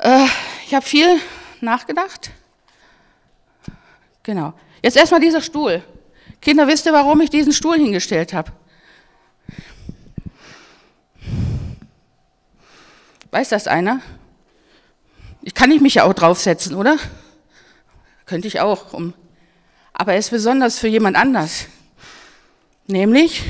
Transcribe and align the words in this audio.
Äh, 0.00 0.26
ich 0.66 0.74
habe 0.74 0.84
viel 0.84 1.20
nachgedacht. 1.60 2.30
Genau. 4.22 4.54
Jetzt 4.82 4.96
erstmal 4.96 5.20
dieser 5.20 5.42
Stuhl. 5.42 5.82
Kinder, 6.40 6.66
wisst 6.66 6.86
ihr, 6.86 6.92
warum 6.92 7.20
ich 7.20 7.28
diesen 7.28 7.52
Stuhl 7.52 7.76
hingestellt 7.76 8.32
habe? 8.32 8.50
Weiß 13.30 13.50
das 13.50 13.66
einer? 13.66 14.00
Ich 15.42 15.54
kann 15.54 15.68
nicht 15.68 15.82
mich 15.82 15.94
ja 15.94 16.04
auch 16.04 16.14
draufsetzen, 16.14 16.74
oder? 16.74 16.96
Könnte 18.24 18.48
ich 18.48 18.60
auch. 18.60 18.92
Um, 18.94 19.12
aber 19.92 20.14
er 20.14 20.18
ist 20.18 20.30
besonders 20.30 20.78
für 20.78 20.88
jemand 20.88 21.16
anders. 21.16 21.66
Nämlich, 22.86 23.42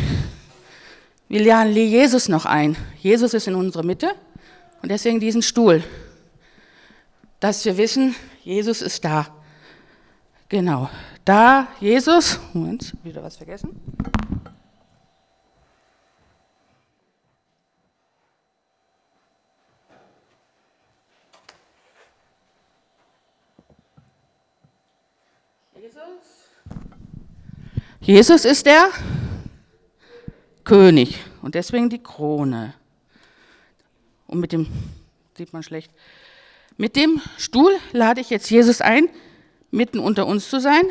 wir 1.28 1.44
laden 1.44 1.74
Jesus 1.74 2.28
noch 2.28 2.44
ein. 2.44 2.76
Jesus 2.98 3.34
ist 3.34 3.46
in 3.46 3.54
unserer 3.54 3.84
Mitte 3.84 4.14
und 4.82 4.90
deswegen 4.90 5.20
diesen 5.20 5.42
Stuhl. 5.42 5.84
Dass 7.40 7.64
wir 7.64 7.76
wissen, 7.76 8.14
Jesus 8.44 8.82
ist 8.82 9.04
da. 9.04 9.26
Genau. 10.48 10.90
Da 11.24 11.68
Jesus, 11.80 12.38
Moment, 12.52 12.94
wieder 13.02 13.22
was 13.22 13.36
vergessen. 13.36 13.80
Jesus 28.00 28.44
ist 28.44 28.66
der 28.66 28.90
König 30.64 31.18
und 31.42 31.54
deswegen 31.54 31.88
die 31.88 32.02
Krone. 32.02 32.74
Und 34.26 34.40
mit 34.40 34.52
dem, 34.52 34.66
sieht 35.36 35.52
man 35.52 35.62
schlecht, 35.62 35.92
mit 36.80 36.96
dem 36.96 37.20
Stuhl 37.36 37.72
lade 37.92 38.22
ich 38.22 38.30
jetzt 38.30 38.50
Jesus 38.50 38.80
ein, 38.80 39.10
mitten 39.70 39.98
unter 39.98 40.26
uns 40.26 40.48
zu 40.48 40.60
sein, 40.60 40.84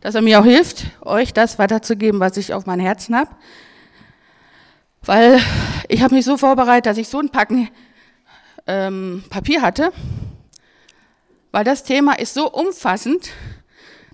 dass 0.00 0.14
er 0.14 0.22
mir 0.22 0.38
auch 0.38 0.44
hilft, 0.44 0.84
euch 1.00 1.32
das 1.32 1.58
weiterzugeben, 1.58 2.20
was 2.20 2.36
ich 2.36 2.54
auf 2.54 2.66
mein 2.66 2.78
Herzen 2.78 3.16
habe. 3.16 3.30
Weil 5.02 5.40
ich 5.88 6.02
habe 6.02 6.14
mich 6.14 6.24
so 6.24 6.36
vorbereitet, 6.36 6.86
dass 6.86 6.98
ich 6.98 7.08
so 7.08 7.18
ein 7.18 7.30
Packen 7.30 7.68
ähm, 8.68 9.24
Papier 9.28 9.60
hatte, 9.60 9.92
weil 11.50 11.64
das 11.64 11.82
Thema 11.82 12.12
ist 12.16 12.34
so 12.34 12.48
umfassend, 12.48 13.30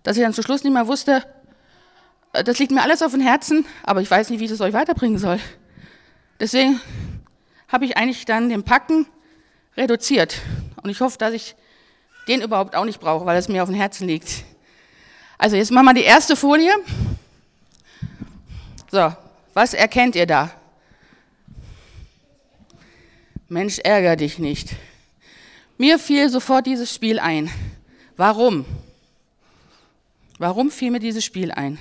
dass 0.04 0.16
ich 0.16 0.22
dann 0.22 0.32
zum 0.32 0.42
Schluss 0.42 0.64
nicht 0.64 0.72
mehr 0.72 0.88
wusste, 0.88 1.22
äh, 2.32 2.42
das 2.44 2.58
liegt 2.58 2.72
mir 2.72 2.80
alles 2.80 3.02
auf 3.02 3.12
dem 3.12 3.20
Herzen, 3.20 3.66
aber 3.82 4.00
ich 4.00 4.10
weiß 4.10 4.30
nicht, 4.30 4.40
wie 4.40 4.44
ich 4.44 4.50
das 4.50 4.62
euch 4.62 4.72
weiterbringen 4.72 5.18
soll. 5.18 5.38
Deswegen 6.40 6.80
habe 7.68 7.84
ich 7.84 7.98
eigentlich 7.98 8.24
dann 8.24 8.48
den 8.48 8.62
Packen 8.62 9.06
reduziert. 9.76 10.40
Und 10.82 10.90
ich 10.90 11.00
hoffe, 11.00 11.18
dass 11.18 11.32
ich 11.32 11.54
den 12.28 12.42
überhaupt 12.42 12.74
auch 12.74 12.84
nicht 12.84 13.00
brauche, 13.00 13.26
weil 13.26 13.38
es 13.38 13.48
mir 13.48 13.62
auf 13.62 13.68
dem 13.68 13.76
Herzen 13.76 14.06
liegt. 14.06 14.44
Also 15.38 15.56
jetzt 15.56 15.70
machen 15.70 15.86
wir 15.86 15.94
die 15.94 16.02
erste 16.02 16.36
Folie. 16.36 16.72
So, 18.90 19.12
was 19.54 19.74
erkennt 19.74 20.16
ihr 20.16 20.26
da? 20.26 20.50
Mensch, 23.48 23.78
ärger 23.80 24.16
dich 24.16 24.38
nicht. 24.38 24.70
Mir 25.78 25.98
fiel 25.98 26.28
sofort 26.28 26.66
dieses 26.66 26.94
Spiel 26.94 27.18
ein. 27.18 27.50
Warum? 28.16 28.64
Warum 30.38 30.70
fiel 30.70 30.90
mir 30.90 31.00
dieses 31.00 31.24
Spiel 31.24 31.50
ein? 31.50 31.78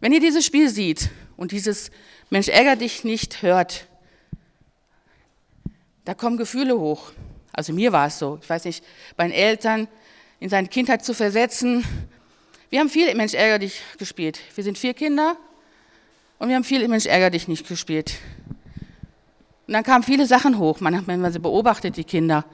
Wenn 0.00 0.12
ihr 0.12 0.20
dieses 0.20 0.44
Spiel 0.44 0.68
seht 0.68 1.10
und 1.36 1.52
dieses 1.52 1.90
Mensch 2.30 2.48
ärger 2.48 2.76
dich 2.76 3.04
nicht 3.04 3.42
hört, 3.42 3.86
da 6.06 6.14
kommen 6.14 6.36
Gefühle 6.36 6.78
hoch. 6.78 7.10
Also 7.52 7.72
mir 7.72 7.92
war 7.92 8.06
es 8.06 8.18
so. 8.18 8.38
Ich 8.40 8.48
weiß 8.48 8.64
nicht, 8.64 8.82
bei 9.16 9.24
den 9.24 9.32
Eltern 9.32 9.88
in 10.38 10.48
seine 10.48 10.68
Kindheit 10.68 11.04
zu 11.04 11.12
versetzen. 11.12 11.84
Wir 12.70 12.78
haben 12.80 12.88
viel 12.88 13.12
Mensch 13.14 13.34
ärger 13.34 13.58
dich 13.58 13.82
gespielt. 13.98 14.40
Wir 14.54 14.62
sind 14.62 14.78
vier 14.78 14.94
Kinder 14.94 15.36
und 16.38 16.48
wir 16.48 16.54
haben 16.54 16.64
viel 16.64 16.86
Mensch 16.86 17.06
ärger 17.06 17.30
dich 17.30 17.48
nicht 17.48 17.66
gespielt. 17.66 18.14
Und 19.66 19.72
dann 19.72 19.82
kamen 19.82 20.04
viele 20.04 20.26
Sachen 20.26 20.58
hoch. 20.58 20.78
Man 20.78 20.96
hat, 20.96 21.08
wenn 21.08 21.20
man 21.20 21.32
sie 21.32 21.40
beobachtet, 21.40 21.96
die 21.96 22.04
Kinder. 22.04 22.44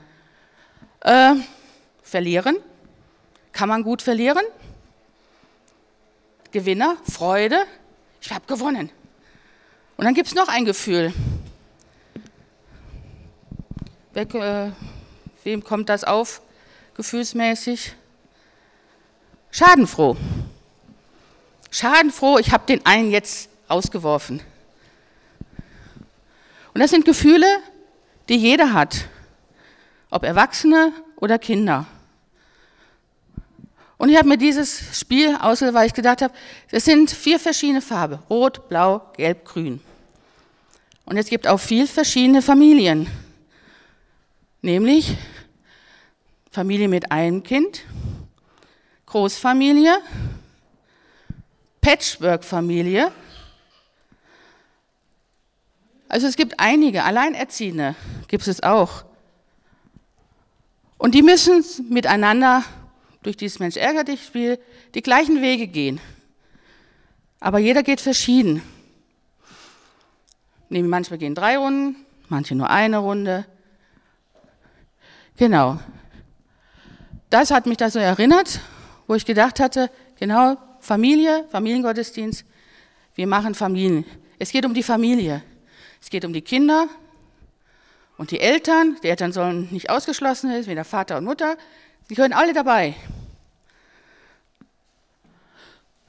Äh, 1.01 1.35
verlieren. 2.03 2.57
Kann 3.53 3.69
man 3.69 3.83
gut 3.83 4.01
verlieren? 4.01 4.45
Gewinner, 6.53 6.97
Freude, 7.11 7.65
ich 8.23 8.33
habe 8.33 8.47
gewonnen. 8.47 8.91
Und 9.99 10.05
dann 10.07 10.15
gibt 10.15 10.29
es 10.29 10.35
noch 10.35 10.49
ein 10.49 10.65
Gefühl. 10.65 11.12
Wer, 14.15 14.34
äh, 14.34 14.71
wem 15.43 15.65
kommt 15.65 15.89
das 15.89 16.05
auf, 16.05 16.43
gefühlsmäßig? 16.95 17.95
Schadenfroh. 19.50 20.17
Schadenfroh, 21.71 22.39
ich 22.39 22.53
habe 22.53 22.67
den 22.67 22.84
einen 22.84 23.11
jetzt 23.11 23.49
ausgeworfen. 23.69 24.41
Und 26.75 26.81
das 26.81 26.91
sind 26.91 27.06
Gefühle, 27.06 27.47
die 28.28 28.37
jeder 28.37 28.75
hat, 28.75 29.06
ob 30.11 30.25
Erwachsene 30.25 30.93
oder 31.17 31.39
Kinder. 31.39 31.87
Und 33.97 34.11
ich 34.11 34.17
habe 34.19 34.29
mir 34.29 34.37
dieses 34.37 34.99
Spiel 34.99 35.37
ausgewählt, 35.41 35.75
weil 35.75 35.87
ich 35.87 35.94
gedacht 35.94 36.21
habe, 36.21 36.34
es 36.71 36.84
sind 36.84 37.11
vier 37.11 37.39
verschiedene 37.39 37.81
Farben. 37.81 38.19
Rot, 38.29 38.69
Blau, 38.69 39.00
Gelb, 39.17 39.47
Grün. 39.47 39.81
Und 41.06 41.17
es 41.17 41.27
gibt 41.29 41.47
auch 41.47 41.59
viel 41.59 41.87
verschiedene 41.87 42.43
Familien. 42.43 43.06
Nämlich 44.65 45.17
Familie 46.53 46.87
mit 46.87 47.11
einem 47.11 47.43
Kind, 47.43 47.83
Großfamilie, 49.06 49.99
Patchwork-Familie. 51.81 53.11
Also 56.09 56.28
es 56.28 56.37
gibt 56.37 56.61
einige, 56.61 57.03
Alleinerziehende 57.03 57.97
gibt 58.28 58.47
es 58.47 58.62
auch. 58.62 59.05
Und 60.97 61.17
die 61.17 61.23
müssen 61.23 61.65
miteinander 61.89 62.62
durch 63.25 63.37
dieses 63.37 63.59
Mensch 63.59 63.77
ärger 63.77 64.05
dich 64.05 64.25
Spiel 64.25 64.61
die 64.94 65.03
gleichen 65.03 65.43
Wege 65.43 65.67
gehen. 65.67 66.00
Aber 67.41 67.59
jeder 67.59 67.83
geht 67.83 68.00
verschieden. 68.00 68.62
Manchmal 70.69 71.19
gehen 71.19 71.34
drei 71.34 71.59
Runden, 71.59 71.97
manche 72.29 72.55
nur 72.55 72.71
eine 72.71 72.99
Runde. 72.99 73.44
Genau. 75.37 75.78
Das 77.31 77.50
hat 77.50 77.66
mich 77.66 77.78
da 77.78 77.91
so 77.91 77.98
erinnert, 77.98 78.60
wo 79.06 79.15
ich 79.15 79.25
gedacht 79.25 79.60
hatte, 79.60 79.91
genau, 80.19 80.56
Familie, 80.81 81.47
Familiengottesdienst, 81.50 82.44
wir 83.15 83.26
machen 83.26 83.54
Familien. 83.54 84.04
Es 84.38 84.50
geht 84.50 84.65
um 84.65 84.75
die 84.75 84.82
Familie. 84.82 85.43
Es 86.00 86.10
geht 86.10 86.25
um 86.25 86.32
die 86.32 86.43
Kinder 86.43 86.88
und 88.16 88.31
die 88.31 88.41
Eltern. 88.41 88.97
Die 89.03 89.09
Eltern 89.09 89.32
sollen 89.32 89.69
nicht 89.70 89.91
ausgeschlossen 89.91 90.50
sein, 90.50 90.66
wie 90.66 90.75
der 90.75 90.84
Vater 90.84 91.19
und 91.19 91.25
Mutter. 91.25 91.56
Sie 92.09 92.14
gehören 92.14 92.32
alle 92.32 92.53
dabei. 92.53 92.94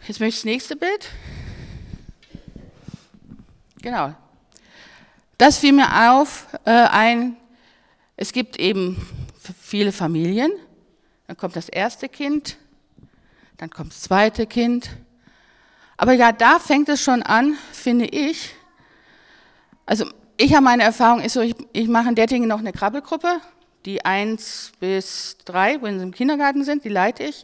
Jetzt 0.08 0.20
möchte 0.20 0.30
ich 0.30 0.36
das 0.36 0.46
nächste 0.46 0.76
Bild. 0.76 1.10
Genau. 3.82 4.14
Das 5.38 5.58
fiel 5.58 5.74
mir 5.74 6.12
auf, 6.12 6.48
äh, 6.66 6.72
ein, 6.72 7.38
es 8.16 8.34
gibt 8.34 8.60
eben 8.60 9.06
viele 9.60 9.92
Familien. 9.92 10.52
Dann 11.28 11.38
kommt 11.38 11.56
das 11.56 11.70
erste 11.70 12.10
Kind, 12.10 12.58
dann 13.58 13.70
kommt 13.70 13.92
das 13.92 14.02
zweite 14.02 14.46
Kind. 14.46 14.90
Aber 15.98 16.14
ja, 16.14 16.32
da 16.32 16.60
fängt 16.60 16.90
es 16.90 17.02
schon 17.02 17.24
an, 17.24 17.56
finde 17.72 18.06
ich. 18.06 18.54
Also 19.86 20.06
ich 20.38 20.54
habe 20.54 20.64
meine 20.64 20.84
Erfahrung, 20.84 21.22
ist 21.22 21.34
so, 21.34 21.42
ich, 21.42 21.56
ich 21.72 21.88
mache 21.88 22.10
in 22.10 22.16
Dettingen 22.16 22.50
noch 22.50 22.60
eine 22.60 22.72
Krabbelgruppe 22.72 23.40
die 23.86 24.06
eins 24.06 24.72
bis 24.80 25.38
drei, 25.46 25.82
wenn 25.82 26.00
sie 26.00 26.06
im 26.06 26.14
Kindergarten 26.14 26.64
sind, 26.64 26.84
die 26.84 26.90
leite 26.90 27.24
ich 27.24 27.44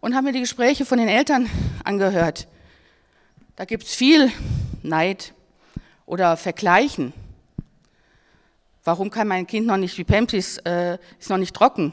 und 0.00 0.14
habe 0.14 0.26
mir 0.26 0.32
die 0.32 0.40
Gespräche 0.40 0.84
von 0.84 0.98
den 0.98 1.08
Eltern 1.08 1.48
angehört. 1.84 2.48
Da 3.56 3.64
gibt 3.64 3.84
es 3.84 3.94
viel 3.94 4.30
Neid 4.82 5.34
oder 6.06 6.36
Vergleichen. 6.36 7.12
Warum 8.84 9.10
kann 9.10 9.28
mein 9.28 9.46
Kind 9.46 9.66
noch 9.66 9.76
nicht 9.76 9.96
wie 9.96 10.04
Pampis, 10.04 10.58
äh, 10.58 10.98
ist 11.20 11.30
noch 11.30 11.38
nicht 11.38 11.54
trocken? 11.54 11.92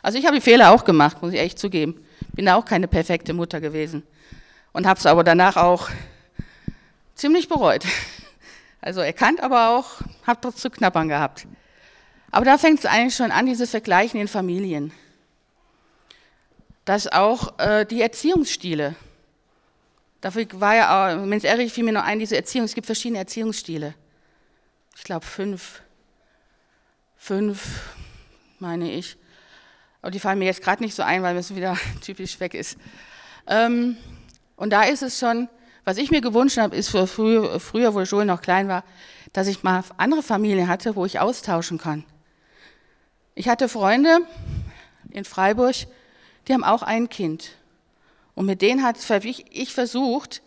Also 0.00 0.18
ich 0.18 0.24
habe 0.24 0.36
die 0.36 0.40
Fehler 0.40 0.72
auch 0.72 0.84
gemacht, 0.84 1.20
muss 1.20 1.32
ich 1.32 1.40
echt 1.40 1.58
zugeben. 1.58 2.02
Bin 2.32 2.46
da 2.46 2.56
auch 2.56 2.64
keine 2.64 2.88
perfekte 2.88 3.32
Mutter 3.34 3.60
gewesen 3.60 4.02
und 4.72 4.86
habe 4.86 4.98
es 4.98 5.06
aber 5.06 5.24
danach 5.24 5.56
auch 5.56 5.88
ziemlich 7.14 7.48
bereut. 7.48 7.84
Also 8.80 9.00
erkannt, 9.00 9.42
aber 9.42 9.70
auch 9.70 10.02
habe 10.26 10.40
dort 10.42 10.58
zu 10.58 10.68
knappern 10.68 11.08
gehabt. 11.08 11.46
Aber 12.30 12.44
da 12.44 12.58
fängt 12.58 12.80
es 12.80 12.84
eigentlich 12.84 13.14
schon 13.14 13.30
an, 13.30 13.46
dieses 13.46 13.70
Vergleichen 13.70 14.20
in 14.20 14.28
Familien. 14.28 14.92
Dass 16.84 17.10
auch 17.10 17.58
äh, 17.58 17.86
die 17.86 18.02
Erziehungsstile, 18.02 18.94
dafür 20.20 20.46
war 20.52 20.74
ja, 20.74 21.14
auch, 21.14 21.24
Mensch 21.24 21.44
Erich 21.44 21.72
fiel 21.72 21.84
mir 21.84 21.92
noch 21.92 22.04
ein, 22.04 22.18
diese 22.18 22.36
Erziehung, 22.36 22.66
es 22.66 22.74
gibt 22.74 22.84
verschiedene 22.84 23.20
Erziehungsstile. 23.20 23.94
Ich 24.98 25.04
glaube 25.04 25.24
fünf, 25.24 25.80
fünf, 27.24 27.80
meine 28.58 28.92
ich. 28.92 29.16
Aber 30.02 30.10
die 30.10 30.20
fallen 30.20 30.38
mir 30.38 30.44
jetzt 30.44 30.60
gerade 30.60 30.82
nicht 30.82 30.94
so 30.94 31.02
ein, 31.02 31.22
weil 31.22 31.34
es 31.38 31.54
wieder 31.54 31.78
typisch 32.02 32.38
weg 32.38 32.52
ist. 32.52 32.76
Ähm, 33.46 33.96
und 34.56 34.74
da 34.74 34.82
ist 34.82 35.02
es 35.02 35.18
schon, 35.18 35.48
was 35.86 35.96
ich 35.96 36.10
mir 36.10 36.20
gewünscht 36.20 36.58
habe, 36.58 36.76
ist 36.76 36.90
für 36.90 37.06
früher, 37.06 37.58
früher, 37.60 37.94
wo 37.94 38.02
Joel 38.02 38.26
noch 38.26 38.42
klein 38.42 38.68
war, 38.68 38.84
dass 39.32 39.46
ich 39.46 39.62
mal 39.62 39.82
andere 39.96 40.22
Familien 40.22 40.68
hatte, 40.68 40.96
wo 40.96 41.06
ich 41.06 41.18
austauschen 41.18 41.78
kann. 41.78 42.04
Ich 43.34 43.48
hatte 43.48 43.70
Freunde 43.70 44.18
in 45.10 45.24
Freiburg, 45.24 45.76
die 46.46 46.52
haben 46.52 46.62
auch 46.62 46.82
ein 46.82 47.08
Kind. 47.08 47.52
Und 48.34 48.44
mit 48.44 48.60
denen 48.60 48.82
hat 48.82 48.98
ich 49.50 49.72
versucht 49.72 50.42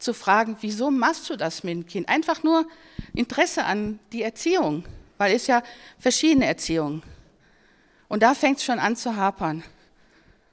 zu 0.00 0.12
fragen, 0.12 0.56
wieso 0.60 0.90
machst 0.90 1.30
du 1.30 1.36
das 1.36 1.62
mit 1.62 1.74
dem 1.74 1.86
Kind? 1.86 2.08
Einfach 2.08 2.42
nur 2.42 2.66
Interesse 3.14 3.64
an 3.64 4.00
die 4.10 4.22
Erziehung, 4.22 4.84
weil 5.18 5.34
es 5.34 5.46
ja 5.46 5.62
verschiedene 5.98 6.46
Erziehungen. 6.46 7.02
Und 8.08 8.22
da 8.22 8.34
fängt 8.34 8.58
es 8.58 8.64
schon 8.64 8.78
an 8.78 8.96
zu 8.96 9.16
hapern, 9.16 9.62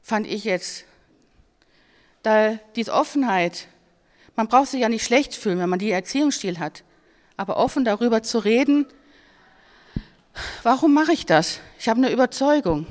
fand 0.01 0.27
ich 0.27 0.43
jetzt. 0.43 0.85
Da 2.23 2.57
diese 2.75 2.93
Offenheit, 2.93 3.67
man 4.35 4.47
braucht 4.47 4.69
sich 4.69 4.81
ja 4.81 4.89
nicht 4.89 5.05
schlecht 5.05 5.35
fühlen, 5.35 5.59
wenn 5.59 5.69
man 5.69 5.79
die 5.79 5.91
Erziehungsstil 5.91 6.59
hat, 6.59 6.83
aber 7.37 7.57
offen 7.57 7.85
darüber 7.85 8.23
zu 8.23 8.39
reden, 8.39 8.87
warum 10.63 10.93
mache 10.93 11.13
ich 11.13 11.25
das? 11.25 11.59
Ich 11.79 11.89
habe 11.89 11.99
eine 11.99 12.11
Überzeugung. 12.11 12.87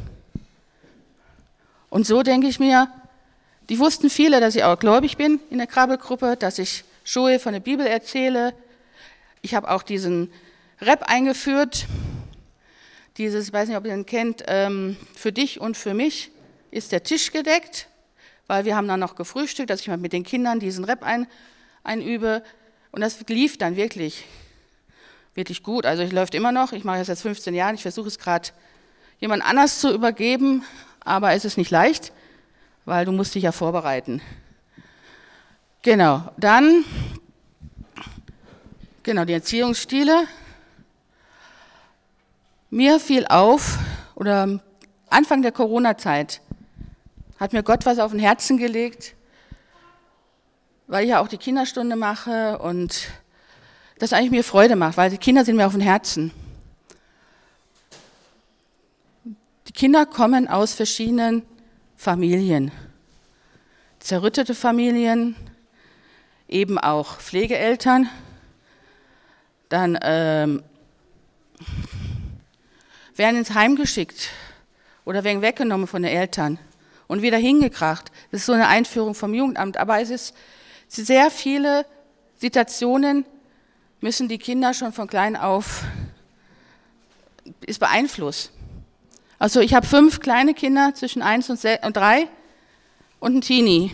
Und 1.89 2.07
so 2.07 2.23
denke 2.23 2.47
ich 2.47 2.59
mir, 2.61 2.89
die 3.69 3.79
wussten 3.79 4.11
viele, 4.11 4.41
dass 4.41 4.55
ich 4.55 4.65
auch 4.65 4.79
gläubig 4.79 5.17
bin 5.17 5.41
in 5.51 5.59
der 5.59 5.67
Krabbelgruppe, 5.67 6.37
dass 6.37 6.59
ich 6.59 6.85
Joel 7.05 7.39
von 7.39 7.53
der 7.53 7.61
Bibel 7.61 7.87
erzähle. 7.87 8.55
Ich 9.41 9.55
habe 9.55 9.71
auch 9.71 9.83
diesen 9.83 10.33
Rap 10.83 11.05
eingeführt, 11.05 11.87
dieses, 13.17 13.47
ich 13.47 13.53
weiß 13.53 13.69
nicht, 13.69 13.77
ob 13.77 13.85
ihr 13.85 13.93
den 13.93 14.05
kennt, 14.05 14.43
ähm, 14.49 14.97
für 15.15 15.31
dich 15.31 15.61
und 15.61 15.77
für 15.77 15.95
mich 15.95 16.33
ist 16.73 16.91
der 16.91 17.05
Tisch 17.05 17.31
gedeckt, 17.31 17.87
weil 18.49 18.65
wir 18.65 18.75
haben 18.75 18.89
dann 18.89 18.99
noch 18.99 19.15
gefrühstückt, 19.15 19.71
dass 19.71 19.81
ich 19.81 19.87
mal 19.87 19.97
mit 19.97 20.13
den 20.13 20.25
Kindern 20.25 20.59
diesen 20.59 20.85
Rap 20.85 21.05
ein, 21.05 21.29
einübe. 21.85 22.43
Und 22.91 23.01
das 23.01 23.21
lief 23.29 23.59
dann 23.59 23.77
wirklich, 23.77 24.25
wirklich 25.37 25.63
gut. 25.63 25.87
Also 25.87 26.03
ich 26.03 26.11
läuft 26.11 26.35
immer 26.35 26.51
noch, 26.51 26.73
ich 26.73 26.83
mache 26.83 26.99
das 26.99 27.07
seit 27.07 27.19
15 27.19 27.55
Jahren, 27.55 27.77
ich 27.77 27.83
versuche 27.83 28.09
es 28.09 28.19
gerade 28.19 28.49
jemand 29.21 29.45
anders 29.45 29.79
zu 29.79 29.95
übergeben, 29.95 30.65
aber 31.05 31.33
es 31.33 31.45
ist 31.45 31.59
nicht 31.59 31.71
leicht, 31.71 32.13
weil 32.87 33.05
du 33.05 33.13
musst 33.13 33.37
dich 33.37 33.45
ja 33.45 33.53
vorbereiten. 33.53 34.21
Genau, 35.83 36.29
dann, 36.37 36.85
genau, 39.05 39.25
die 39.25 39.35
Erziehungsstile. 39.35 40.27
Mir 42.75 43.01
fiel 43.01 43.27
auf, 43.27 43.79
oder 44.15 44.59
Anfang 45.11 45.43
der 45.43 45.53
Corona-Zeit 45.53 46.41
hat 47.39 47.53
mir 47.53 47.63
Gott 47.63 47.85
was 47.85 47.99
auf 47.99 48.13
den 48.13 48.19
Herzen 48.19 48.57
gelegt, 48.57 49.15
weil 50.87 51.05
ich 51.05 51.11
ja 51.11 51.21
auch 51.21 51.29
die 51.29 51.37
Kinderstunde 51.37 51.97
mache 51.97 52.59
und 52.61 53.09
das 53.99 54.15
eigentlich 54.15 54.31
mir 54.31 54.43
Freude 54.43 54.75
macht, 54.75 54.97
weil 54.97 55.11
die 55.11 55.19
Kinder 55.19 55.45
sind 55.45 55.57
mir 55.57 55.67
auf 55.67 55.75
dem 55.75 55.83
Herzen. 55.83 56.33
Die 59.69 59.73
Kinder 59.75 60.07
kommen 60.07 60.49
aus 60.49 60.73
verschiedenen 60.73 61.43
Familien, 61.95 62.73
zerrüttete 63.99 64.55
Familien, 64.55 65.37
eben 66.49 66.79
auch 66.79 67.19
Pflegeeltern, 67.19 68.09
dann 69.69 69.99
ähm, 70.01 70.63
werden 73.17 73.39
ins 73.39 73.55
Heim 73.55 73.77
geschickt 73.77 74.31
oder 75.05 75.25
werden 75.25 75.43
weggenommen 75.43 75.87
von 75.87 76.03
den 76.03 76.13
Eltern 76.13 76.59
und 77.09 77.23
wieder 77.23 77.39
hingekracht. 77.39 78.11
Das 78.31 78.41
ist 78.41 78.47
so 78.47 78.53
eine 78.53 78.69
Einführung 78.69 79.15
vom 79.15 79.35
Jugendamt. 79.35 79.77
Aber 79.77 80.01
es 80.01 80.11
ist 80.11 80.35
sehr 80.89 81.31
viele 81.31 81.85
Situationen, 82.39 83.25
müssen 84.01 84.29
die 84.29 84.39
Kinder 84.39 84.75
schon 84.75 84.93
von 84.93 85.07
klein 85.07 85.37
auf, 85.37 85.85
ist 87.67 87.81
beeinflusst. 87.81 88.51
Also 89.39 89.61
ich 89.61 89.75
habe 89.75 89.87
fünf 89.87 90.21
kleine 90.21 90.55
Kinder 90.55 90.95
zwischen 90.95 91.23
eins 91.23 91.51
und 91.51 91.61
drei 91.61 92.29
und 93.21 93.37
ein 93.37 93.41
Teenie. 93.41 93.93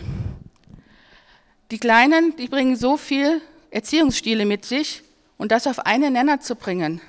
Die 1.71 1.79
Kleinen, 1.79 2.35
die 2.35 2.47
bringen 2.47 2.75
so 2.75 2.97
viel 2.97 3.41
Erziehungsstile 3.69 4.45
mit 4.45 4.65
sich 4.65 5.03
und 5.37 5.51
das 5.51 5.67
auf 5.67 5.85
einen 5.85 6.13
Nenner 6.13 6.39
zu 6.39 6.55
bringen, 6.55 7.01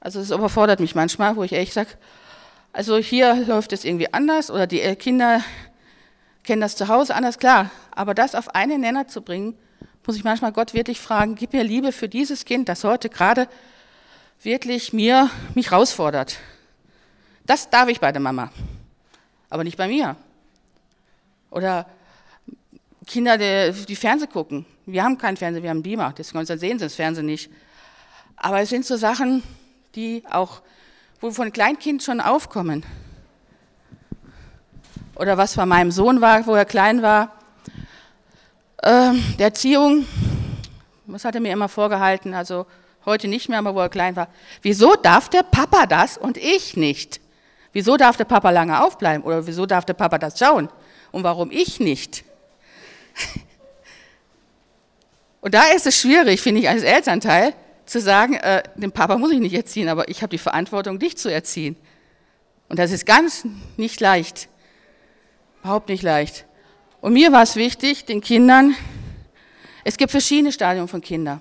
also 0.00 0.20
es 0.20 0.30
überfordert 0.30 0.80
mich 0.80 0.94
manchmal, 0.94 1.36
wo 1.36 1.44
ich 1.44 1.52
echt 1.52 1.74
sage, 1.74 1.90
also 2.72 2.96
hier 2.96 3.34
läuft 3.46 3.72
es 3.72 3.84
irgendwie 3.84 4.12
anders 4.12 4.50
oder 4.50 4.66
die 4.66 4.80
Kinder 4.96 5.42
kennen 6.42 6.62
das 6.62 6.76
zu 6.76 6.88
Hause 6.88 7.14
anders, 7.14 7.38
klar. 7.38 7.70
Aber 7.90 8.14
das 8.14 8.34
auf 8.34 8.54
einen 8.54 8.80
Nenner 8.80 9.06
zu 9.06 9.22
bringen, 9.22 9.56
muss 10.06 10.16
ich 10.16 10.24
manchmal 10.24 10.52
Gott 10.52 10.74
wirklich 10.74 11.00
fragen, 11.00 11.34
gib 11.34 11.52
mir 11.52 11.62
Liebe 11.62 11.92
für 11.92 12.08
dieses 12.08 12.44
Kind, 12.44 12.68
das 12.68 12.82
heute 12.84 13.08
gerade 13.08 13.48
wirklich 14.42 14.92
mir, 14.92 15.30
mich 15.54 15.70
herausfordert. 15.70 16.38
Das 17.44 17.68
darf 17.70 17.88
ich 17.88 18.00
bei 18.00 18.10
der 18.10 18.20
Mama, 18.20 18.50
aber 19.50 19.64
nicht 19.64 19.76
bei 19.76 19.86
mir. 19.86 20.16
Oder 21.50 21.86
Kinder, 23.06 23.36
die, 23.36 23.84
die 23.86 23.96
Fernseh 23.96 24.26
gucken. 24.26 24.64
Wir 24.86 25.04
haben 25.04 25.18
keinen 25.18 25.36
Fernseher, 25.36 25.62
wir 25.62 25.70
haben 25.70 25.82
Beamer, 25.82 26.14
deswegen 26.16 26.46
sehen 26.46 26.78
sie 26.78 26.84
das 26.86 26.94
Fernsehen 26.94 27.26
nicht. 27.26 27.50
Aber 28.36 28.60
es 28.60 28.70
sind 28.70 28.86
so 28.86 28.96
Sachen, 28.96 29.42
die 29.94 30.22
auch, 30.30 30.62
wo 31.20 31.30
von 31.30 31.52
Kleinkind 31.52 32.02
schon 32.02 32.20
aufkommen. 32.20 32.84
Oder 35.16 35.36
was 35.36 35.54
bei 35.54 35.66
meinem 35.66 35.90
Sohn 35.90 36.20
war, 36.20 36.46
wo 36.46 36.54
er 36.54 36.64
klein 36.64 37.02
war. 37.02 37.32
Ähm, 38.82 39.22
der 39.38 39.46
Erziehung, 39.46 40.06
was 41.06 41.24
hat 41.24 41.34
er 41.34 41.40
mir 41.40 41.52
immer 41.52 41.68
vorgehalten, 41.68 42.32
also 42.32 42.66
heute 43.04 43.28
nicht 43.28 43.48
mehr, 43.48 43.58
aber 43.58 43.74
wo 43.74 43.80
er 43.80 43.88
klein 43.88 44.16
war. 44.16 44.28
Wieso 44.62 44.94
darf 44.94 45.28
der 45.28 45.42
Papa 45.42 45.86
das 45.86 46.16
und 46.16 46.36
ich 46.38 46.76
nicht? 46.76 47.20
Wieso 47.72 47.96
darf 47.96 48.16
der 48.16 48.24
Papa 48.24 48.50
lange 48.50 48.82
aufbleiben? 48.82 49.22
Oder 49.22 49.46
wieso 49.46 49.66
darf 49.66 49.84
der 49.84 49.94
Papa 49.94 50.18
das 50.18 50.38
schauen? 50.38 50.68
Und 51.12 51.24
warum 51.24 51.50
ich 51.50 51.80
nicht? 51.80 52.24
Und 55.42 55.54
da 55.54 55.64
ist 55.74 55.86
es 55.86 55.98
schwierig, 55.98 56.42
finde 56.42 56.60
ich, 56.60 56.68
als 56.68 56.82
Elternteil, 56.82 57.54
zu 57.90 58.00
sagen, 58.00 58.34
äh, 58.34 58.62
den 58.76 58.92
Papa 58.92 59.18
muss 59.18 59.32
ich 59.32 59.40
nicht 59.40 59.54
erziehen, 59.54 59.88
aber 59.88 60.08
ich 60.08 60.22
habe 60.22 60.30
die 60.30 60.38
Verantwortung, 60.38 61.00
dich 61.00 61.18
zu 61.18 61.28
erziehen. 61.28 61.76
Und 62.68 62.78
das 62.78 62.92
ist 62.92 63.04
ganz 63.04 63.44
nicht 63.76 64.00
leicht. 64.00 64.48
Überhaupt 65.60 65.88
nicht 65.88 66.04
leicht. 66.04 66.46
Und 67.00 67.14
mir 67.14 67.32
war 67.32 67.42
es 67.42 67.56
wichtig, 67.56 68.04
den 68.04 68.20
Kindern, 68.20 68.76
es 69.82 69.96
gibt 69.96 70.12
verschiedene 70.12 70.52
Stadien 70.52 70.86
von 70.86 71.00
Kindern. 71.00 71.40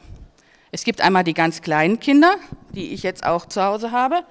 Es 0.72 0.84
gibt 0.84 1.02
einmal 1.02 1.24
die 1.24 1.36
ganz 1.36 1.62
kleinen 1.62 2.00
Kinder, 2.00 2.36
die 2.74 2.94
ich 2.94 3.04
jetzt 3.04 3.24
auch 3.24 3.46
zu 3.46 3.64
Hause 3.64 3.92
habe. 3.92 4.24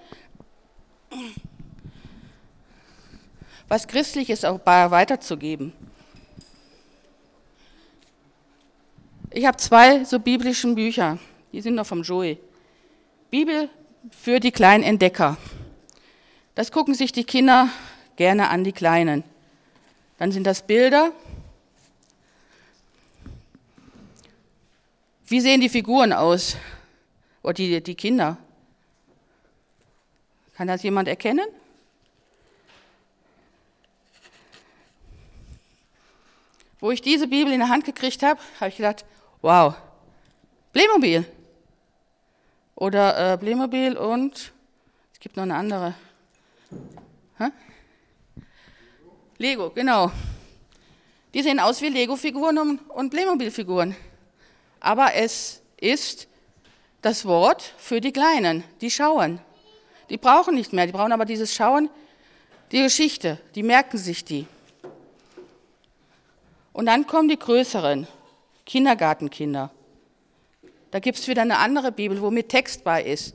Was 3.69 3.87
Christliches 3.87 4.45
auch 4.45 4.59
weiterzugeben. 4.65 5.73
Ich 9.31 9.47
habe 9.47 9.57
zwei 9.59 10.05
so 10.05 10.19
biblischen 10.19 10.75
Bücher. 10.75 11.19
Die 11.53 11.61
sind 11.61 11.75
noch 11.75 11.87
vom 11.87 12.03
Joey. 12.03 12.39
Bibel 13.31 13.69
für 14.11 14.41
die 14.41 14.53
kleinen 14.53 14.85
Entdecker. 14.85 15.37
Das 16.55 16.73
gucken 16.73 16.95
sich 16.95 17.13
die 17.13 17.25
Kinder 17.25 17.69
gerne 18.17 18.49
an, 18.49 18.65
die 18.65 18.73
Kleinen. 18.73 19.23
Dann 20.19 20.33
sind 20.33 20.47
das 20.47 20.67
Bilder. 20.67 21.13
Wie 25.27 25.41
sehen 25.41 25.61
die 25.61 25.69
Figuren 25.69 26.13
aus? 26.13 26.57
Oder 27.43 27.55
die, 27.55 27.83
die 27.83 27.95
Kinder? 27.95 28.37
Kann 30.55 30.67
das 30.67 30.83
jemand 30.83 31.07
erkennen? 31.07 31.47
Wo 36.81 36.91
ich 36.91 37.03
diese 37.03 37.29
Bibel 37.29 37.53
in 37.53 37.61
der 37.61 37.69
Hand 37.69 37.85
gekriegt 37.85 38.23
habe, 38.23 38.41
habe 38.59 38.71
ich 38.71 38.77
gedacht, 38.77 39.05
wow, 39.43 39.75
Playmobil. 40.73 41.25
Oder 42.79 43.33
äh, 43.33 43.39
Playmobil 43.39 43.97
und 43.97 44.53
es 45.13 45.19
gibt 45.19 45.37
noch 45.37 45.43
eine 45.43 45.57
andere. 45.57 45.95
Hä? 47.37 47.49
Lego, 49.37 49.71
genau. 49.71 50.13
Die 51.35 51.43
sehen 51.43 51.59
aus 51.59 51.83
wie 51.83 51.89
Lego-Figuren 51.89 52.57
und, 52.57 52.89
und 52.91 53.11
Playmobil-Figuren. 53.11 53.97
Aber 54.79 55.13
es 55.15 55.61
ist 55.77 56.29
das 57.03 57.25
Wort 57.25 57.75
für 57.79 58.01
die 58.01 58.13
Kleinen, 58.13 58.63
die 58.81 58.93
schauen. 58.93 59.41
Die 60.09 60.17
brauchen 60.17 60.55
nicht 60.55 60.73
mehr, 60.73 60.87
die 60.87 60.93
brauchen 60.93 61.11
aber 61.11 61.25
dieses 61.25 61.53
Schauen, 61.53 61.91
die 62.71 62.83
Geschichte, 62.83 63.41
die 63.57 63.65
merken 63.65 63.99
sich 63.99 64.25
die. 64.25 64.47
Und 66.73 66.87
dann 66.87 67.09
kommen 67.09 67.29
die 67.29 67.39
größeren, 67.41 68.07
Kindergartenkinder. 68.65 69.73
Da 70.91 71.01
gibt 71.01 71.19
es 71.19 71.29
wieder 71.29 71.43
eine 71.43 71.59
andere 71.59 71.93
Bibel, 71.93 72.21
wo 72.21 72.31
mit 72.31 72.49
Text 72.49 72.85
bei 72.85 73.03
ist, 73.03 73.35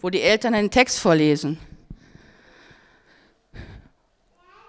wo 0.00 0.10
die 0.10 0.20
Eltern 0.20 0.54
einen 0.54 0.70
Text 0.70 0.98
vorlesen. 1.00 1.58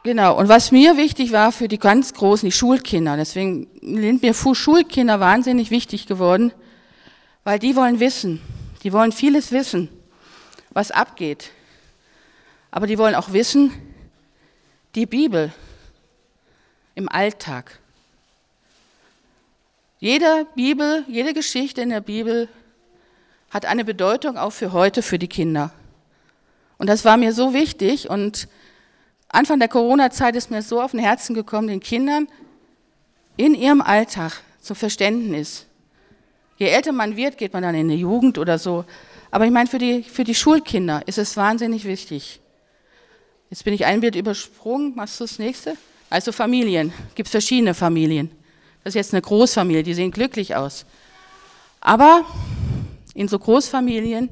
Genau, 0.03 0.38
und 0.38 0.50
was 0.50 0.71
mir 0.71 0.97
wichtig 0.97 1.31
war 1.31 1.51
für 1.51 1.67
die 1.67 1.77
ganz 1.77 2.13
Großen, 2.13 2.47
die 2.47 2.51
Schulkinder, 2.51 3.17
deswegen 3.17 3.67
sind 3.81 4.23
mir 4.23 4.33
Schulkinder 4.33 5.19
wahnsinnig 5.19 5.69
wichtig 5.69 6.07
geworden, 6.07 6.51
weil 7.43 7.59
die 7.59 7.75
wollen 7.75 8.00
wissen, 8.00 8.41
die 8.83 8.93
wollen 8.93 9.11
vieles 9.11 9.51
wissen, 9.51 9.89
was 10.71 10.89
abgeht. 10.89 11.51
Aber 12.71 12.88
die 12.88 12.97
wollen 12.97 13.13
auch 13.13 13.33
wissen, 13.33 13.71
die 14.95 15.05
Bibel 15.05 15.53
im 16.95 17.07
Alltag. 17.07 17.80
Jede 20.03 20.48
Bibel, 20.55 21.05
jede 21.08 21.31
Geschichte 21.31 21.79
in 21.79 21.91
der 21.91 22.01
Bibel 22.01 22.50
hat 23.51 23.67
eine 23.67 23.86
Bedeutung 23.86 24.36
auch 24.36 24.50
für 24.50 24.74
heute, 24.74 25.03
für 25.03 25.20
die 25.20 25.27
Kinder. 25.27 25.72
Und 26.79 26.88
das 26.88 27.05
war 27.05 27.17
mir 27.17 27.34
so 27.34 27.53
wichtig 27.53 28.10
und 28.10 28.48
Anfang 29.29 29.60
der 29.60 29.67
Corona-Zeit 29.67 30.36
ist 30.36 30.50
mir 30.50 30.63
so 30.63 30.81
auf 30.81 30.91
den 30.91 31.00
Herzen 31.00 31.36
gekommen, 31.36 31.67
den 31.67 31.81
Kindern 31.81 32.27
in 33.38 33.53
ihrem 33.53 33.79
Alltag 33.79 34.41
zum 34.60 34.75
Verständnis. 34.75 35.67
Je 36.58 36.70
älter 36.70 36.93
man 36.93 37.15
wird, 37.15 37.38
geht 37.38 37.53
man 37.53 37.62
dann 37.62 37.75
in 37.75 37.88
die 37.88 37.98
Jugend 37.98 38.39
oder 38.39 38.58
so. 38.58 38.86
Aber 39.29 39.46
ich 39.46 39.51
meine, 39.51 39.70
für 39.70 39.77
die, 39.77 40.01
für 40.01 40.24
die 40.24 40.34
Schulkinder 40.34 41.03
ist 41.05 41.20
es 41.20 41.38
wahnsinnig 41.38 41.86
wichtig. 41.86 42.41
Jetzt 43.51 43.65
bin 43.65 43.75
ich 43.75 43.86
ein 43.86 44.01
Bild 44.01 44.15
übersprungen. 44.15 44.96
Machst 44.96 45.20
du 45.20 45.25
das 45.25 45.38
nächste? 45.38 45.77
Also 46.10 46.31
Familien. 46.31 46.91
Gibt 47.13 47.27
es 47.27 47.31
verschiedene 47.31 47.75
Familien. 47.75 48.31
Das 48.83 48.91
ist 48.91 48.95
jetzt 48.95 49.13
eine 49.13 49.21
Großfamilie, 49.21 49.83
die 49.83 49.93
sehen 49.93 50.11
glücklich 50.11 50.55
aus. 50.55 50.85
Aber 51.79 52.25
in 53.13 53.27
so 53.27 53.38
Großfamilien 53.38 54.29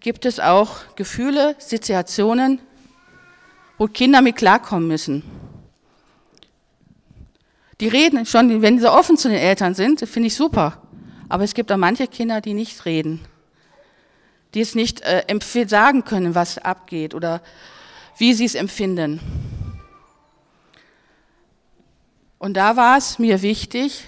gibt 0.00 0.26
es 0.26 0.38
auch 0.38 0.76
Gefühle, 0.96 1.56
Situationen, 1.58 2.60
wo 3.78 3.86
Kinder 3.86 4.20
mit 4.20 4.36
klarkommen 4.36 4.86
müssen. 4.86 5.22
Die 7.80 7.88
reden 7.88 8.24
schon, 8.26 8.62
wenn 8.62 8.78
sie 8.78 8.90
offen 8.90 9.16
zu 9.16 9.28
den 9.28 9.38
Eltern 9.38 9.74
sind, 9.74 10.00
finde 10.00 10.28
ich 10.28 10.34
super. 10.34 10.80
Aber 11.28 11.42
es 11.42 11.54
gibt 11.54 11.72
auch 11.72 11.76
manche 11.76 12.06
Kinder, 12.06 12.40
die 12.40 12.54
nicht 12.54 12.84
reden, 12.84 13.20
die 14.52 14.60
es 14.60 14.74
nicht 14.74 15.00
äh, 15.00 15.24
sagen 15.66 16.04
können, 16.04 16.34
was 16.34 16.58
abgeht 16.58 17.14
oder 17.14 17.40
wie 18.18 18.34
sie 18.34 18.44
es 18.44 18.54
empfinden. 18.54 19.20
Und 22.44 22.58
da 22.58 22.76
war 22.76 22.98
es 22.98 23.18
mir 23.18 23.40
wichtig, 23.40 24.04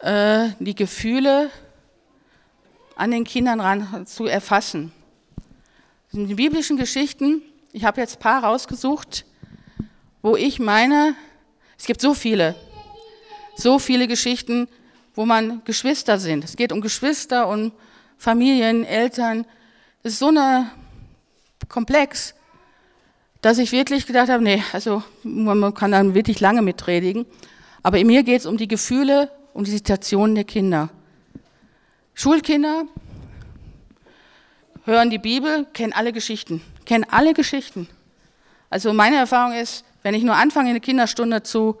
äh, 0.00 0.48
die 0.58 0.74
Gefühle 0.74 1.48
an 2.96 3.12
den 3.12 3.22
Kindern 3.22 3.60
ran 3.60 4.08
zu 4.08 4.26
erfassen. 4.26 4.90
In 6.10 6.26
den 6.26 6.34
biblischen 6.34 6.76
Geschichten 6.76 7.42
ich 7.72 7.84
habe 7.84 8.00
jetzt 8.00 8.16
ein 8.16 8.18
paar 8.18 8.42
rausgesucht, 8.42 9.24
wo 10.20 10.34
ich 10.34 10.58
meine, 10.58 11.14
es 11.78 11.86
gibt 11.86 12.00
so 12.00 12.12
viele, 12.12 12.56
so 13.54 13.78
viele 13.78 14.08
Geschichten, 14.08 14.66
wo 15.14 15.24
man 15.26 15.62
Geschwister 15.64 16.18
sind. 16.18 16.42
Es 16.42 16.56
geht 16.56 16.72
um 16.72 16.80
Geschwister, 16.80 17.46
um 17.46 17.70
Familien, 18.18 18.84
Eltern. 18.84 19.46
Es 20.02 20.14
ist 20.14 20.18
so 20.18 20.28
eine 20.28 20.72
komplex, 21.68 22.34
dass 23.44 23.58
ich 23.58 23.72
wirklich 23.72 24.06
gedacht 24.06 24.28
habe, 24.28 24.42
nee, 24.42 24.62
also 24.72 25.02
man 25.22 25.74
kann 25.74 25.92
dann 25.92 26.14
wirklich 26.14 26.40
lange 26.40 26.62
mitredigen. 26.62 27.26
Aber 27.82 27.98
in 27.98 28.06
mir 28.06 28.22
geht 28.22 28.40
es 28.40 28.46
um 28.46 28.56
die 28.56 28.68
Gefühle, 28.68 29.30
um 29.52 29.64
die 29.64 29.70
Situationen 29.70 30.34
der 30.34 30.44
Kinder. 30.44 30.88
Schulkinder 32.14 32.84
hören 34.84 35.10
die 35.10 35.18
Bibel, 35.18 35.66
kennen 35.72 35.92
alle 35.92 36.12
Geschichten 36.12 36.62
kennen 36.84 37.06
alle 37.10 37.34
Geschichten. 37.34 37.88
Also 38.70 38.92
meine 38.92 39.16
Erfahrung 39.16 39.54
ist, 39.54 39.84
wenn 40.02 40.14
ich 40.14 40.22
nur 40.22 40.36
anfange, 40.36 40.68
in 40.70 40.74
der 40.74 40.82
Kinderstunde 40.82 41.42
zu 41.42 41.80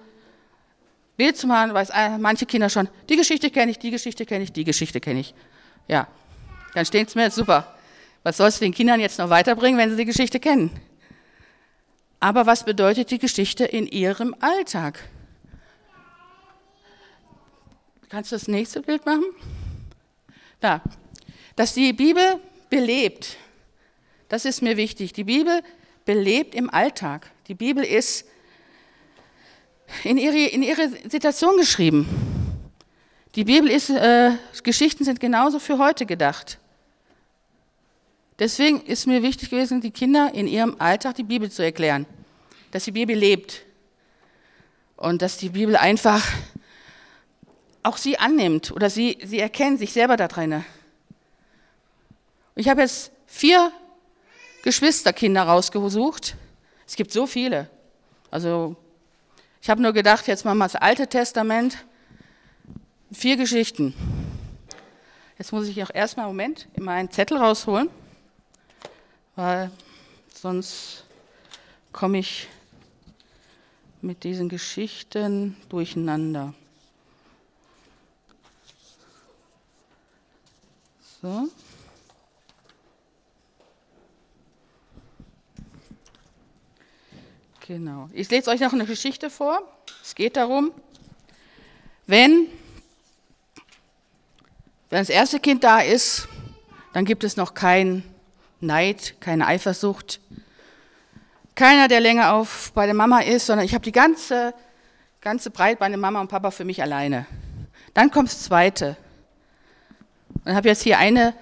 Bild 1.16 1.36
zu 1.36 1.46
machen, 1.46 1.74
weiß 1.74 1.90
manche 2.18 2.46
Kinder 2.46 2.68
schon, 2.68 2.88
die 3.08 3.16
Geschichte 3.16 3.50
kenne 3.50 3.70
ich, 3.70 3.78
die 3.78 3.90
Geschichte 3.90 4.26
kenne 4.26 4.44
ich, 4.44 4.52
die 4.52 4.64
Geschichte 4.64 5.00
kenne 5.00 5.20
ich. 5.20 5.34
Ja, 5.86 6.08
dann 6.74 6.84
steht 6.84 7.08
es 7.08 7.14
mir 7.14 7.30
super. 7.30 7.74
Was 8.22 8.38
sollst 8.38 8.60
du 8.60 8.64
den 8.64 8.74
Kindern 8.74 9.00
jetzt 9.00 9.18
noch 9.18 9.30
weiterbringen, 9.30 9.78
wenn 9.78 9.90
sie 9.90 9.96
die 9.96 10.06
Geschichte 10.06 10.40
kennen? 10.40 10.70
Aber 12.24 12.46
was 12.46 12.64
bedeutet 12.64 13.10
die 13.10 13.18
Geschichte 13.18 13.66
in 13.66 13.86
ihrem 13.86 14.34
Alltag? 14.40 14.98
Kannst 18.08 18.32
du 18.32 18.36
das 18.36 18.48
nächste 18.48 18.80
Bild 18.80 19.04
machen? 19.04 19.26
Da. 20.58 20.80
Dass 21.54 21.74
die 21.74 21.92
Bibel 21.92 22.40
belebt. 22.70 23.36
Das 24.30 24.46
ist 24.46 24.62
mir 24.62 24.78
wichtig. 24.78 25.12
Die 25.12 25.24
Bibel 25.24 25.62
belebt 26.06 26.54
im 26.54 26.70
Alltag. 26.70 27.30
Die 27.46 27.54
Bibel 27.54 27.84
ist 27.84 28.24
in 30.02 30.16
ihre, 30.16 30.46
in 30.46 30.62
ihre 30.62 30.88
Situation 31.06 31.58
geschrieben. 31.58 32.08
Die 33.34 33.44
Bibel 33.44 33.68
ist, 33.68 33.90
äh, 33.90 34.30
Geschichten 34.62 35.04
sind 35.04 35.20
genauso 35.20 35.58
für 35.58 35.76
heute 35.76 36.06
gedacht. 36.06 36.58
Deswegen 38.38 38.80
ist 38.80 39.06
mir 39.06 39.22
wichtig 39.22 39.50
gewesen, 39.50 39.80
die 39.80 39.90
Kinder 39.90 40.32
in 40.34 40.48
ihrem 40.48 40.76
Alltag 40.80 41.14
die 41.14 41.22
Bibel 41.22 41.50
zu 41.50 41.62
erklären. 41.62 42.06
Dass 42.72 42.84
die 42.84 42.92
Bibel 42.92 43.16
lebt. 43.16 43.62
Und 44.96 45.22
dass 45.22 45.36
die 45.36 45.50
Bibel 45.50 45.76
einfach 45.76 46.26
auch 47.82 47.96
sie 47.96 48.18
annimmt 48.18 48.72
oder 48.72 48.90
sie, 48.90 49.18
sie 49.22 49.38
erkennen 49.38 49.78
sich 49.78 49.92
selber 49.92 50.16
da 50.16 50.26
drin. 50.26 50.64
Ich 52.56 52.68
habe 52.68 52.80
jetzt 52.80 53.12
vier 53.26 53.70
Geschwisterkinder 54.62 55.42
rausgesucht. 55.42 56.34
Es 56.86 56.96
gibt 56.96 57.12
so 57.12 57.26
viele. 57.26 57.68
Also 58.30 58.74
ich 59.60 59.70
habe 59.70 59.82
nur 59.82 59.92
gedacht, 59.92 60.26
jetzt 60.26 60.44
machen 60.44 60.58
wir 60.58 60.64
das 60.64 60.76
Alte 60.76 61.06
Testament. 61.06 61.84
Vier 63.12 63.36
Geschichten. 63.36 63.94
Jetzt 65.38 65.52
muss 65.52 65.68
ich 65.68 65.82
auch 65.82 65.90
erstmal, 65.92 66.26
Moment, 66.26 66.68
immer 66.74 66.92
einen 66.92 67.10
Zettel 67.10 67.38
rausholen, 67.38 67.90
weil 69.36 69.70
sonst 70.32 71.04
komme 71.92 72.18
ich 72.18 72.48
mit 74.00 74.22
diesen 74.24 74.48
Geschichten 74.48 75.56
durcheinander. 75.68 76.54
So. 81.22 81.48
Genau. 87.66 88.10
Ich 88.12 88.28
lese 88.30 88.50
euch 88.50 88.60
noch 88.60 88.74
eine 88.74 88.84
Geschichte 88.84 89.30
vor. 89.30 89.62
Es 90.02 90.14
geht 90.14 90.36
darum, 90.36 90.70
wenn, 92.06 92.48
wenn 94.90 94.98
das 94.98 95.08
erste 95.08 95.40
Kind 95.40 95.64
da 95.64 95.80
ist, 95.80 96.28
dann 96.92 97.06
gibt 97.06 97.24
es 97.24 97.38
noch 97.38 97.54
keinen 97.54 98.13
Neid, 98.66 99.16
keine 99.20 99.46
Eifersucht. 99.46 100.20
Keiner, 101.54 101.88
der 101.88 102.00
länger 102.00 102.34
auf 102.34 102.72
bei 102.74 102.86
der 102.86 102.94
Mama 102.94 103.20
ist, 103.20 103.46
sondern 103.46 103.64
ich 103.64 103.74
habe 103.74 103.84
die 103.84 103.92
ganze, 103.92 104.54
ganze 105.20 105.50
Breitbeine 105.50 105.96
Mama 105.96 106.20
und 106.20 106.28
Papa 106.28 106.50
für 106.50 106.64
mich 106.64 106.82
alleine. 106.82 107.26
Dann 107.94 108.10
kommt 108.10 108.28
das 108.28 108.42
zweite. 108.42 108.96
Und 110.44 110.54
habe 110.54 110.68
jetzt 110.68 110.82
hier 110.82 110.98
eine, 110.98 111.34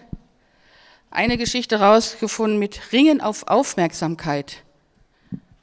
eine 1.10 1.38
Geschichte 1.38 1.80
rausgefunden 1.80 2.58
mit 2.58 2.92
Ringen 2.92 3.20
auf 3.20 3.48
Aufmerksamkeit. 3.48 4.62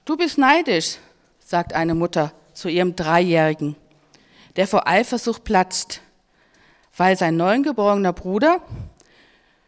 Du 0.05 0.17
bist 0.17 0.37
neidisch, 0.39 0.97
sagt 1.39 1.73
eine 1.73 1.93
Mutter 1.93 2.33
zu 2.53 2.69
ihrem 2.69 2.95
Dreijährigen, 2.95 3.75
der 4.55 4.67
vor 4.67 4.87
Eifersucht 4.87 5.43
platzt, 5.43 6.01
weil 6.97 7.15
sein 7.17 7.37
neugeborener 7.37 8.13
Bruder 8.13 8.61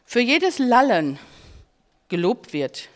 für 0.05 0.19
jedes 0.19 0.60
Lallen 0.60 1.19
gelobt 2.12 2.53
wird. 2.53 2.89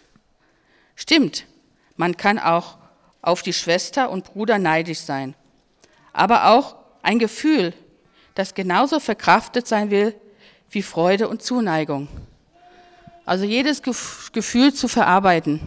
Stimmt, 0.95 1.48
man 1.95 2.15
kann 2.15 2.38
auch 2.38 2.77
auf 3.24 3.41
die 3.41 3.53
Schwester 3.53 4.12
und 4.12 4.25
Bruder 4.25 4.60
neidisch 4.60 5.00
sein, 5.00 5.34
aber 6.13 6.51
auch 6.51 6.75
ein 7.01 7.17
Gefühl, 7.17 7.74
das 8.36 8.53
genauso 8.53 9.00
verkraftet 9.00 9.65
sein 9.67 9.89
will 9.89 10.13
wie 10.69 10.84
Freude 10.84 11.27
und 11.27 11.41
Zuneigung. 11.41 12.07
Also 13.25 13.45
jedes 13.45 13.81
Gefühl 13.81 14.74
zu 14.74 14.88
verarbeiten. 14.88 15.62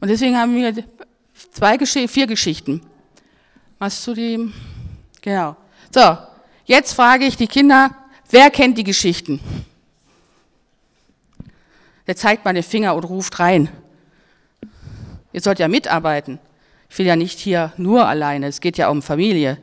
Und 0.00 0.08
deswegen 0.08 0.38
haben 0.38 0.54
wir 0.54 0.84
zwei 1.52 1.76
Gesch 1.76 1.98
vier 2.06 2.26
Geschichten. 2.26 2.80
Was 3.78 4.02
zu 4.02 4.14
dem? 4.14 4.54
Genau. 5.20 5.56
So, 5.92 6.16
jetzt 6.64 6.92
frage 6.92 7.24
ich 7.26 7.36
die 7.36 7.48
Kinder, 7.48 7.90
wer 8.30 8.50
kennt 8.50 8.78
die 8.78 8.84
Geschichten? 8.84 9.40
der 12.08 12.16
zeigt 12.16 12.44
meine 12.46 12.62
Finger 12.64 12.96
und 12.96 13.04
ruft 13.04 13.38
rein. 13.38 13.68
Ihr 15.32 15.42
sollt 15.42 15.58
ja 15.58 15.68
mitarbeiten. 15.68 16.40
Ich 16.88 16.98
will 16.98 17.06
ja 17.06 17.16
nicht 17.16 17.38
hier 17.38 17.72
nur 17.76 18.08
alleine, 18.08 18.46
es 18.46 18.60
geht 18.60 18.78
ja 18.78 18.88
um 18.88 19.02
Familie. 19.02 19.58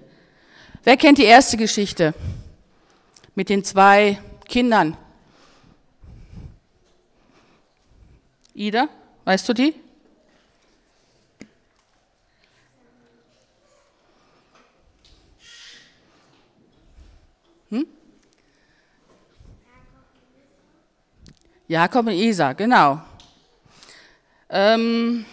Wer 0.84 0.96
kennt 0.96 1.18
die 1.18 1.24
erste 1.24 1.58
Geschichte 1.58 2.14
mit 3.34 3.50
den 3.50 3.64
zwei 3.64 4.20
Kindern? 4.48 4.96
Ida, 8.54 8.90
weißt 9.26 9.50
du 9.50 9.54
die? 9.54 9.74
Jakob 21.68 22.06
und 22.06 22.14
Isa, 22.14 22.54
genau. 22.54 23.02
Ähm, 24.50 25.26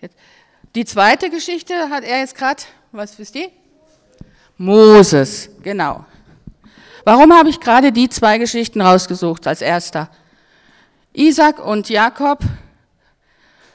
jetzt, 0.00 0.16
die 0.74 0.84
zweite 0.86 1.28
Geschichte 1.28 1.90
hat 1.90 2.04
er 2.04 2.20
jetzt 2.20 2.34
gerade, 2.34 2.62
was 2.90 3.18
wisst 3.18 3.34
ihr? 3.34 3.50
Moses, 4.56 5.50
genau. 5.62 6.06
Warum 7.04 7.34
habe 7.34 7.50
ich 7.50 7.60
gerade 7.60 7.92
die 7.92 8.08
zwei 8.08 8.38
Geschichten 8.38 8.80
rausgesucht 8.80 9.46
als 9.46 9.60
erster? 9.60 10.08
Isaac 11.12 11.62
und 11.62 11.90
Jakob 11.90 12.40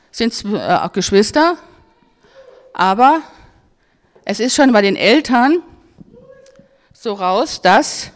sind 0.09 0.33
äh, 0.45 0.89
Geschwister, 0.91 1.57
aber 2.73 3.21
es 4.25 4.39
ist 4.39 4.55
schon 4.55 4.71
bei 4.71 4.81
den 4.81 4.95
Eltern 4.95 5.61
so 6.91 7.13
raus, 7.13 7.61
dass 7.61 8.11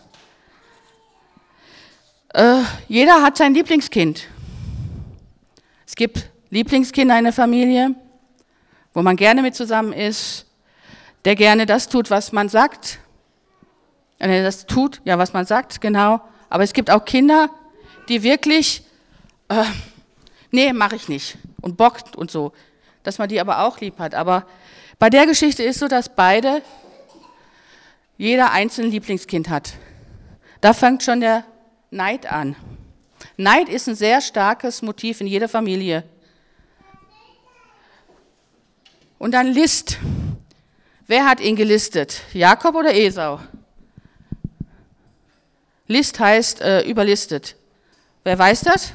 äh, 2.35 2.61
jeder 2.87 3.21
hat 3.21 3.37
sein 3.37 3.53
Lieblingskind. 3.53 4.27
Es 5.87 5.95
gibt 5.95 6.29
Lieblingskinder 6.49 7.17
in 7.17 7.23
der 7.23 7.33
Familie, 7.33 7.95
wo 8.93 9.01
man 9.01 9.15
gerne 9.15 9.41
mit 9.41 9.55
zusammen 9.55 9.93
ist, 9.93 10.45
der 11.23 11.35
gerne 11.35 11.65
das 11.65 11.87
tut, 11.87 12.09
was 12.09 12.31
man 12.31 12.49
sagt. 12.49 12.99
Der 14.19 14.43
das 14.43 14.65
tut, 14.65 15.01
ja, 15.05 15.17
was 15.17 15.33
man 15.33 15.45
sagt, 15.45 15.81
genau. 15.81 16.21
Aber 16.49 16.63
es 16.63 16.73
gibt 16.73 16.91
auch 16.91 17.05
Kinder, 17.05 17.49
die 18.09 18.23
wirklich, 18.23 18.83
äh, 19.49 19.63
nee, 20.51 20.73
mache 20.73 20.95
ich 20.95 21.07
nicht. 21.07 21.37
Und 21.61 21.77
bockt 21.77 22.15
und 22.15 22.31
so. 22.31 22.53
Dass 23.03 23.17
man 23.17 23.29
die 23.29 23.39
aber 23.39 23.59
auch 23.59 23.79
lieb 23.79 23.97
hat. 23.99 24.13
Aber 24.13 24.45
bei 24.99 25.09
der 25.09 25.25
Geschichte 25.25 25.63
ist 25.63 25.79
so, 25.79 25.87
dass 25.87 26.09
beide 26.09 26.61
jeder 28.17 28.51
einzelne 28.51 28.87
Lieblingskind 28.87 29.49
hat. 29.49 29.73
Da 30.61 30.73
fängt 30.73 31.03
schon 31.03 31.19
der 31.19 31.43
Neid 31.95 32.25
an. 32.31 32.55
Neid 33.37 33.69
ist 33.69 33.87
ein 33.87 33.95
sehr 33.95 34.21
starkes 34.21 34.81
Motiv 34.81 35.21
in 35.21 35.27
jeder 35.27 35.49
Familie. 35.49 36.03
Und 39.17 39.31
dann 39.31 39.47
List. 39.47 39.97
Wer 41.07 41.25
hat 41.25 41.39
ihn 41.39 41.55
gelistet? 41.55 42.21
Jakob 42.33 42.75
oder 42.75 42.93
Esau? 42.93 43.39
List 45.87 46.19
heißt 46.19 46.61
äh, 46.61 46.81
überlistet. 46.81 47.55
Wer 48.23 48.37
weiß 48.37 48.61
das? 48.61 48.93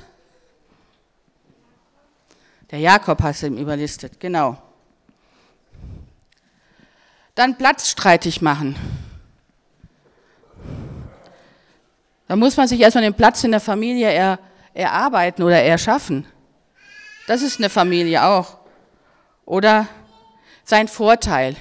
Der 2.70 2.80
Jakob 2.80 3.22
hat 3.22 3.42
ihn 3.42 3.58
überlistet, 3.58 4.20
genau. 4.20 4.60
Dann 7.34 7.56
Platz 7.56 7.88
streitig 7.88 8.42
machen. 8.42 8.76
Da 12.30 12.36
muss 12.36 12.56
man 12.56 12.68
sich 12.68 12.78
erstmal 12.78 13.02
den 13.02 13.14
Platz 13.14 13.42
in 13.42 13.50
der 13.50 13.58
Familie 13.58 14.08
er, 14.08 14.38
erarbeiten 14.72 15.42
oder 15.42 15.60
erschaffen. 15.60 16.24
Das 17.26 17.42
ist 17.42 17.58
eine 17.58 17.68
Familie 17.68 18.24
auch. 18.24 18.58
Oder 19.44 19.88
sein 20.62 20.86
Vorteil. 20.86 21.56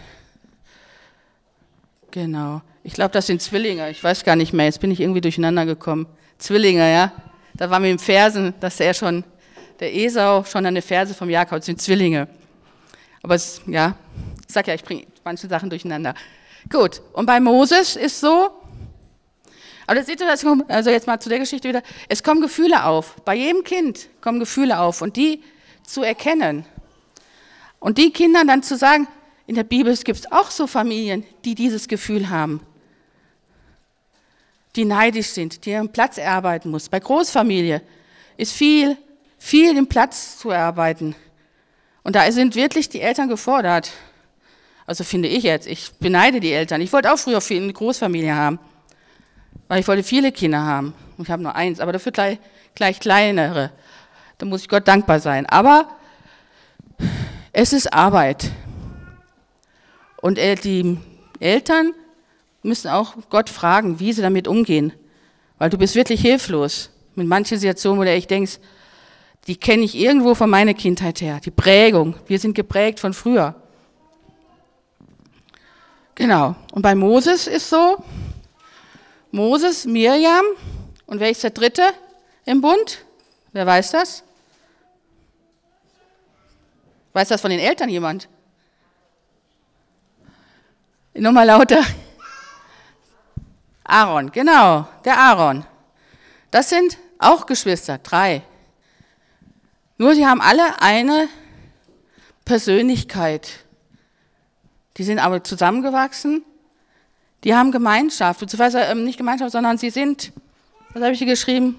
Genau. 2.11 2.61
Ich 2.83 2.93
glaube, 2.93 3.09
das 3.09 3.25
sind 3.25 3.41
Zwillinge. 3.41 3.89
Ich 3.89 4.03
weiß 4.03 4.23
gar 4.23 4.35
nicht 4.35 4.53
mehr. 4.53 4.65
Jetzt 4.65 4.79
bin 4.79 4.91
ich 4.91 4.99
irgendwie 4.99 5.21
durcheinander 5.21 5.65
gekommen. 5.65 6.05
Zwillinge, 6.38 6.93
ja. 6.93 7.13
Da 7.55 7.71
war 7.71 7.79
mit 7.79 7.89
dem 7.89 7.97
Fersen, 7.97 8.53
dass 8.59 8.79
er 8.79 8.93
schon, 8.93 9.23
der 9.79 9.95
Esau 9.95 10.43
schon 10.43 10.67
eine 10.67 10.83
Ferse 10.83 11.15
vom 11.15 11.31
Jakob, 11.31 11.63
sind 11.63 11.81
Zwillinge. 11.81 12.27
Aber 13.24 13.33
es, 13.33 13.59
ja, 13.65 13.96
ich 14.48 14.53
sag 14.53 14.67
ja, 14.67 14.75
ich 14.75 14.83
bringe 14.83 15.07
manche 15.24 15.48
Sachen 15.48 15.72
durcheinander. 15.72 16.13
Gut. 16.72 17.01
Und 17.13 17.25
bei 17.25 17.39
Moses 17.39 17.96
ist 17.96 18.20
so, 18.20 18.51
aber 19.89 20.01
das 20.01 20.07
ihr, 20.43 20.65
also 20.67 20.91
jetzt 20.91 21.07
mal 21.07 21.19
zu 21.19 21.29
der 21.29 21.39
Geschichte 21.39 21.67
wieder, 21.67 21.81
es 22.09 22.21
kommen 22.21 22.41
Gefühle 22.41 22.85
auf. 22.85 23.15
Bei 23.25 23.33
jedem 23.33 23.63
Kind 23.63 24.07
kommen 24.21 24.39
Gefühle 24.39 24.79
auf 24.79 25.01
und 25.01 25.15
die 25.15 25.41
zu 25.83 26.03
erkennen. 26.03 26.63
Und 27.79 27.97
die 27.97 28.11
Kindern 28.11 28.45
dann 28.45 28.61
zu 28.61 28.77
sagen, 28.77 29.07
in 29.47 29.55
der 29.55 29.63
Bibel 29.63 29.97
gibt 29.97 30.19
es 30.19 30.31
auch 30.31 30.51
so 30.51 30.67
Familien, 30.67 31.25
die 31.43 31.55
dieses 31.55 31.87
Gefühl 31.87 32.29
haben, 32.29 32.61
die 34.75 34.85
neidisch 34.85 35.29
sind, 35.29 35.65
die 35.65 35.71
ihren 35.71 35.91
Platz 35.91 36.19
erarbeiten 36.19 36.69
muss. 36.69 36.87
Bei 36.87 36.99
Großfamilie 36.99 37.81
ist 38.37 38.53
viel, 38.53 38.95
viel 39.39 39.75
im 39.75 39.87
Platz 39.87 40.37
zu 40.37 40.51
erarbeiten. 40.51 41.15
Und 42.03 42.15
da 42.15 42.31
sind 42.31 42.53
wirklich 42.53 42.89
die 42.89 43.01
Eltern 43.01 43.27
gefordert. 43.27 43.91
Also 44.85 45.03
finde 45.03 45.29
ich 45.29 45.41
jetzt, 45.41 45.65
ich 45.65 45.93
beneide 45.99 46.39
die 46.39 46.51
Eltern. 46.51 46.79
Ich 46.79 46.93
wollte 46.93 47.11
auch 47.11 47.17
früher 47.17 47.41
eine 47.49 47.73
Großfamilie 47.73 48.35
haben, 48.35 48.59
weil 49.68 49.79
ich 49.79 49.88
wollte 49.88 50.03
viele 50.03 50.31
Kinder 50.31 50.64
haben. 50.64 50.94
Und 51.18 51.25
ich 51.25 51.31
habe 51.31 51.44
nur 51.44 51.55
eins, 51.55 51.79
aber 51.79 51.92
dafür 51.92 52.12
gleich, 52.12 52.40
gleich 52.75 53.00
kleinere. 53.00 53.72
Da 54.38 54.46
muss 54.46 54.62
ich 54.62 54.70
Gott 54.70 54.88
dankbar 54.88 55.20
sein. 55.20 55.46
Aber 55.46 55.90
es 57.51 57.74
ist 57.74 57.94
Arbeit. 57.94 58.51
Und 60.22 60.38
die 60.38 60.98
Eltern 61.40 61.94
müssen 62.64 62.90
auch 62.90 63.16
Gott 63.29 63.50
fragen, 63.50 64.00
wie 64.00 64.14
sie 64.14 64.22
damit 64.22 64.48
umgehen. 64.48 64.94
Weil 65.57 65.70
du 65.70 65.77
bist 65.77 65.96
wirklich 65.96 66.22
hilflos 66.22 66.90
mit 67.16 67.27
manchen 67.27 67.57
Situationen, 67.57 68.00
wo 68.00 68.03
du 68.03 68.12
echt 68.12 68.29
denkst, 68.29 68.59
die 69.48 69.55
kenne 69.55 69.83
ich 69.83 69.96
irgendwo 69.96 70.35
von 70.35 70.50
meiner 70.50 70.74
Kindheit 70.74 71.22
her. 71.22 71.40
Die 71.44 71.51
Prägung. 71.51 72.16
Wir 72.27 72.40
sind 72.40 72.55
geprägt 72.55 73.00
von 73.00 73.14
früher. 73.14 73.55
Genau. 76.16 76.55
Und 76.74 76.81
bei 76.81 76.96
Moses 76.96 77.48
ist 77.48 77.70
so, 77.70 78.03
Moses, 79.31 79.85
Mirjam 79.85 80.46
und 81.05 81.20
wer 81.20 81.29
ist 81.29 81.44
der 81.44 81.51
Dritte 81.51 81.83
im 82.46 82.61
Bund? 82.61 83.05
Wer 83.51 83.65
weiß 83.65 83.92
das? 83.92 84.24
Weiß 87.13 87.27
das 87.27 87.42
von 87.42 87.51
den 87.51 87.59
Eltern 87.59 87.89
jemand? 87.89 88.27
Nochmal 91.13 91.48
lauter. 91.48 91.83
Aaron, 93.83 94.31
genau, 94.31 94.87
der 95.03 95.18
Aaron. 95.18 95.65
Das 96.51 96.70
sind 96.70 96.98
auch 97.18 97.46
Geschwister, 97.46 97.98
drei. 97.98 98.44
Nur 99.98 100.15
sie 100.15 100.25
haben 100.25 100.42
alle 100.42 100.81
eine 100.81 101.27
Persönlichkeit. 102.46 103.65
Die 104.98 105.03
sind 105.03 105.20
aber 105.20 105.44
zusammengewachsen. 105.44 106.44
Die 107.43 107.55
haben 107.55 107.71
Gemeinschaft, 107.71 108.39
beziehungsweise 108.39 108.79
ähm, 108.81 109.05
nicht 109.05 109.17
Gemeinschaft, 109.17 109.51
sondern 109.51 109.77
sie 109.77 109.89
sind, 109.89 110.31
was 110.93 111.01
habe 111.01 111.13
ich 111.13 111.19
hier 111.19 111.27
geschrieben? 111.27 111.75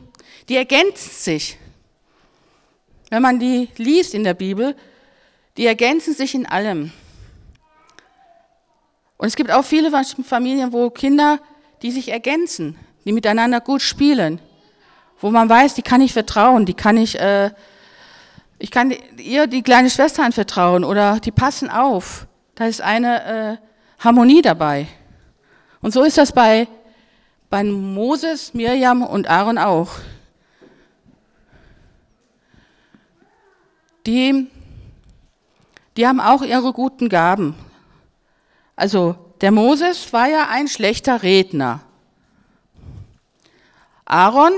Die 0.48 0.56
ergänzen 0.56 1.10
sich. 1.10 1.58
Wenn 3.10 3.22
man 3.22 3.38
die 3.38 3.68
liest 3.76 4.14
in 4.14 4.24
der 4.24 4.34
Bibel, 4.34 4.74
die 5.56 5.66
ergänzen 5.66 6.14
sich 6.14 6.34
in 6.34 6.46
allem. 6.46 6.92
Und 9.18 9.26
es 9.26 9.36
gibt 9.36 9.50
auch 9.50 9.64
viele 9.64 9.90
Familien, 10.24 10.72
wo 10.72 10.88
Kinder, 10.88 11.40
die 11.82 11.90
sich 11.90 12.08
ergänzen, 12.08 12.78
die 13.04 13.12
miteinander 13.12 13.60
gut 13.60 13.82
spielen, 13.82 14.40
wo 15.20 15.30
man 15.30 15.48
weiß, 15.48 15.74
die 15.74 15.82
kann 15.82 16.00
ich 16.00 16.14
vertrauen, 16.14 16.64
die 16.64 16.74
kann 16.74 16.96
ich, 16.96 17.18
äh, 17.18 17.50
ich 18.58 18.70
kann 18.70 18.94
ihr 19.18 19.46
die 19.46 19.62
kleine 19.62 19.90
Schwester 19.90 20.22
anvertrauen 20.24 20.84
oder 20.84 21.20
die 21.20 21.32
passen 21.32 21.68
auf. 21.68 22.26
Da 22.54 22.66
ist 22.66 22.80
eine 22.80 23.24
äh, 23.24 23.56
Harmonie 23.98 24.40
dabei. 24.40 24.86
Und 25.82 25.92
so 25.92 26.02
ist 26.02 26.18
das 26.18 26.32
bei, 26.32 26.68
bei 27.48 27.64
Moses, 27.64 28.52
Mirjam 28.54 29.02
und 29.02 29.28
Aaron 29.28 29.58
auch. 29.58 29.90
Die, 34.06 34.46
die 35.96 36.06
haben 36.06 36.20
auch 36.20 36.42
ihre 36.42 36.72
guten 36.72 37.08
Gaben. 37.08 37.54
Also 38.76 39.16
der 39.40 39.52
Moses 39.52 40.12
war 40.12 40.28
ja 40.28 40.48
ein 40.50 40.68
schlechter 40.68 41.22
Redner. 41.22 41.80
Aaron 44.04 44.52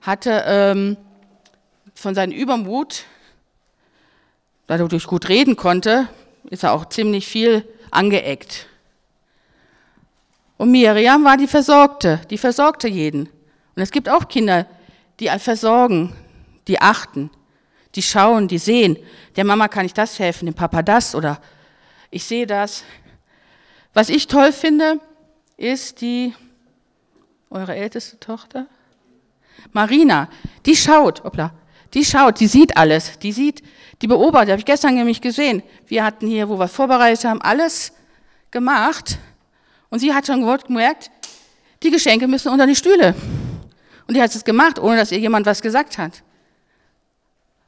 hatte 0.00 0.44
ähm, 0.46 0.96
von 1.94 2.14
seinem 2.14 2.32
Übermut, 2.32 3.04
da 4.66 4.76
er 4.76 4.88
durch 4.88 5.06
gut 5.06 5.28
reden 5.28 5.56
konnte, 5.56 6.08
ist 6.48 6.62
er 6.62 6.72
auch 6.72 6.88
ziemlich 6.88 7.26
viel 7.26 7.66
angeeckt. 7.90 8.69
Und 10.60 10.72
Miriam 10.72 11.24
war 11.24 11.38
die 11.38 11.46
Versorgte, 11.46 12.20
die 12.28 12.36
versorgte 12.36 12.86
jeden. 12.86 13.30
Und 13.74 13.82
es 13.82 13.90
gibt 13.90 14.10
auch 14.10 14.28
Kinder, 14.28 14.66
die 15.18 15.28
versorgen, 15.38 16.14
die 16.68 16.78
achten, 16.78 17.30
die 17.94 18.02
schauen, 18.02 18.46
die 18.46 18.58
sehen. 18.58 18.98
Der 19.36 19.44
Mama 19.44 19.68
kann 19.68 19.86
ich 19.86 19.94
das 19.94 20.18
helfen, 20.18 20.44
dem 20.44 20.54
Papa 20.54 20.82
das 20.82 21.14
oder 21.14 21.40
ich 22.10 22.24
sehe 22.24 22.46
das. 22.46 22.84
Was 23.94 24.10
ich 24.10 24.26
toll 24.26 24.52
finde, 24.52 25.00
ist 25.56 26.02
die, 26.02 26.34
eure 27.48 27.74
älteste 27.74 28.20
Tochter, 28.20 28.66
Marina, 29.72 30.28
die 30.66 30.76
schaut, 30.76 31.24
hoppla, 31.24 31.54
die 31.94 32.04
schaut, 32.04 32.38
die 32.38 32.48
sieht 32.48 32.76
alles, 32.76 33.18
die 33.20 33.32
sieht, 33.32 33.62
die 34.02 34.06
beobachtet, 34.06 34.50
habe 34.50 34.58
ich 34.58 34.66
gestern 34.66 34.94
nämlich 34.94 35.22
gesehen. 35.22 35.62
Wir 35.86 36.04
hatten 36.04 36.26
hier, 36.26 36.50
wo 36.50 36.58
wir 36.58 36.68
vorbereitet 36.68 37.24
haben, 37.24 37.40
alles 37.40 37.94
gemacht. 38.50 39.18
Und 39.90 39.98
sie 39.98 40.14
hat 40.14 40.26
schon 40.26 40.40
gemerkt, 40.66 41.10
die 41.82 41.90
Geschenke 41.90 42.26
müssen 42.28 42.48
unter 42.50 42.66
die 42.66 42.76
Stühle. 42.76 43.14
Und 44.06 44.14
die 44.14 44.22
hat 44.22 44.34
es 44.34 44.44
gemacht, 44.44 44.78
ohne 44.78 44.96
dass 44.96 45.12
ihr 45.12 45.18
jemand 45.18 45.46
was 45.46 45.60
gesagt 45.60 45.98
hat. 45.98 46.22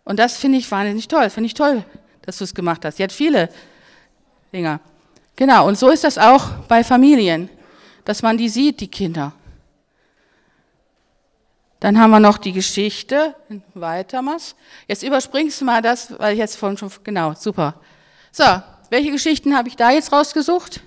Und 0.05 0.19
das 0.19 0.37
finde 0.37 0.59
ich 0.59 0.71
wahnsinnig 0.71 1.09
toll. 1.09 1.31
Finde 1.31 1.47
ich 1.47 1.55
toll, 1.55 1.85
dass 2.23 2.39
du 2.39 2.45
es 2.45 2.55
gemacht 2.55 2.85
hast. 2.85 2.97
Sie 2.97 3.03
hat 3.03 3.13
viele 3.13 3.49
Dinger. 4.53 4.81
Genau, 5.37 5.67
und 5.67 5.79
so 5.79 5.91
ist 5.91 6.05
das 6.05 6.19
auch 6.19 6.51
bei 6.69 6.85
Familien, 6.85 7.49
dass 8.05 8.23
man 8.23 8.37
die 8.37 8.49
sieht, 8.49 8.81
die 8.81 8.89
Kinder. 8.89 9.33
Dann 11.81 11.99
haben 11.99 12.11
wir 12.11 12.21
noch 12.21 12.39
die 12.39 12.53
Geschichte. 12.53 13.35
Weiter, 13.75 14.23
Mas. 14.23 14.55
Jetzt 14.87 15.03
überspringst 15.03 15.61
du 15.61 15.65
mal 15.65 15.83
das, 15.83 16.17
weil 16.19 16.35
ich 16.35 16.39
jetzt 16.39 16.57
vorhin 16.57 16.79
schon, 16.79 16.91
genau, 17.03 17.35
super. 17.35 17.75
So, 18.31 18.45
welche 18.91 19.11
Geschichten 19.11 19.57
habe 19.57 19.69
ich 19.69 19.77
da 19.77 19.91
jetzt 19.91 20.13
rausgesucht? 20.13 20.81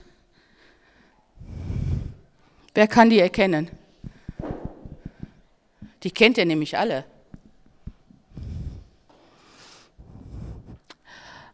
Wer 2.75 2.87
kann 2.87 3.09
die 3.09 3.19
erkennen? 3.19 3.71
Die 6.03 6.11
kennt 6.11 6.37
ihr 6.37 6.45
nämlich 6.45 6.77
alle. 6.77 7.05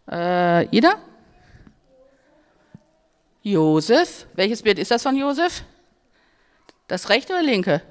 Äh, 0.09 0.65
Ida? 0.75 0.95
Josef. 3.43 4.25
Welches 4.33 4.63
Bild 4.63 4.79
ist 4.79 4.89
das 4.89 5.03
von 5.03 5.15
Josef? 5.15 5.63
Das 6.87 7.09
rechte 7.09 7.33
oder 7.33 7.43
linke? 7.43 7.83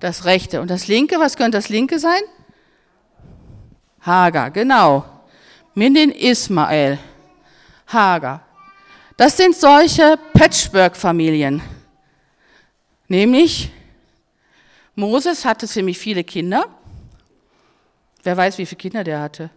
Das 0.00 0.26
rechte. 0.26 0.60
Und 0.60 0.70
das 0.70 0.86
linke, 0.86 1.18
was 1.18 1.38
könnte 1.38 1.56
das 1.56 1.70
linke 1.70 1.98
sein? 1.98 2.20
Hagar, 4.02 4.50
genau. 4.50 5.06
Mindin 5.74 6.10
Ismael. 6.10 6.98
Hagar. 7.86 8.46
Das 9.20 9.36
sind 9.36 9.54
solche 9.54 10.16
Patchwork-Familien. 10.32 11.60
Nämlich, 13.06 13.70
Moses 14.94 15.44
hatte 15.44 15.68
ziemlich 15.68 15.98
viele 15.98 16.24
Kinder. 16.24 16.64
Wer 18.22 18.34
weiß, 18.34 18.56
wie 18.56 18.64
viele 18.64 18.78
Kinder 18.78 19.04
der 19.04 19.20
hatte? 19.20 19.50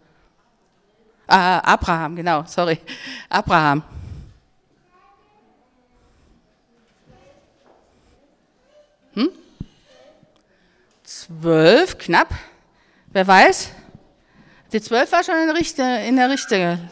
Ah, 1.28 1.60
Abraham, 1.60 2.13
genau, 2.17 2.43
sorry. 2.45 2.78
Abraham. 3.30 3.82
Hm? 9.13 9.30
Zwölf, 11.06 11.97
knapp. 11.99 12.28
Wer 13.13 13.26
weiß? 13.26 13.71
Die 14.73 14.82
zwölf 14.82 15.10
war 15.13 15.23
schon 15.23 15.36
in 15.38 16.17
der 16.17 16.30
Richte. 16.30 16.89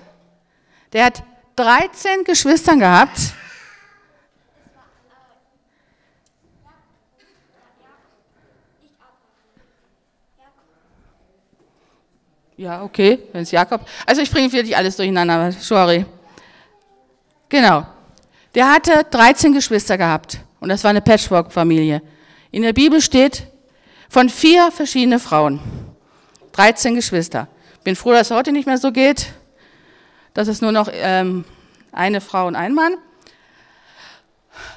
Der 0.93 1.03
hat 1.03 1.21
13 1.61 2.23
Geschwistern 2.23 2.79
gehabt. 2.79 3.19
Ja, 12.57 12.83
okay, 12.83 13.19
wenn 13.31 13.43
es 13.43 13.51
Jakob. 13.51 13.81
Also 14.07 14.23
ich 14.23 14.31
bringe 14.31 14.51
wirklich 14.51 14.75
alles 14.75 14.95
durcheinander, 14.95 15.51
sorry. 15.51 16.05
Genau. 17.47 17.85
Der 18.55 18.71
hatte 18.71 19.05
13 19.09 19.53
Geschwister 19.53 19.99
gehabt 19.99 20.39
und 20.59 20.69
das 20.69 20.83
war 20.83 20.89
eine 20.89 21.01
Patchwork-Familie. 21.01 22.01
In 22.49 22.63
der 22.63 22.73
Bibel 22.73 23.01
steht 23.01 23.43
von 24.09 24.29
vier 24.29 24.71
verschiedene 24.71 25.19
Frauen, 25.19 25.59
13 26.53 26.95
Geschwister. 26.95 27.47
Bin 27.83 27.95
froh, 27.95 28.13
dass 28.13 28.31
es 28.31 28.35
heute 28.35 28.51
nicht 28.51 28.65
mehr 28.65 28.79
so 28.79 28.91
geht. 28.91 29.27
Das 30.33 30.47
ist 30.47 30.61
nur 30.61 30.71
noch 30.71 30.89
ähm, 30.91 31.45
eine 31.91 32.21
Frau 32.21 32.47
und 32.47 32.55
ein 32.55 32.73
Mann. 32.73 32.95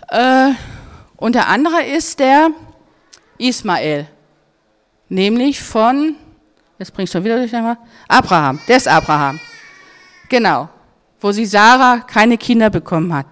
Äh, 0.09 0.53
und 1.17 1.35
der 1.35 1.49
andere 1.49 1.85
ist 1.85 2.19
der 2.19 2.51
Ismael, 3.39 4.09
nämlich 5.09 5.63
von 5.63 6.17
Jetzt 6.79 6.93
bringst 6.93 7.15
du 7.15 7.19
schon 7.19 7.25
wieder 7.25 7.37
durcheinander. 7.37 7.79
Abraham, 8.09 8.61
der 8.67 8.77
ist 8.77 8.89
Abraham. 8.89 9.39
Genau. 10.29 10.69
Wo 11.21 11.31
sie 11.31 11.47
Sarah 11.47 12.01
keine 12.01 12.37
Kinder 12.37 12.69
bekommen 12.69 13.15
hat. 13.15 13.27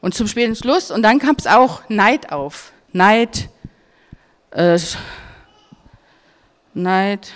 Und 0.00 0.14
zum 0.14 0.26
späten 0.26 0.56
Schluss, 0.56 0.90
und 0.90 1.02
dann 1.02 1.18
kam 1.18 1.36
es 1.38 1.46
auch 1.46 1.88
Neid 1.88 2.32
auf. 2.32 2.72
Neid, 2.92 3.48
äh, 4.50 4.78
Neid, 6.74 7.32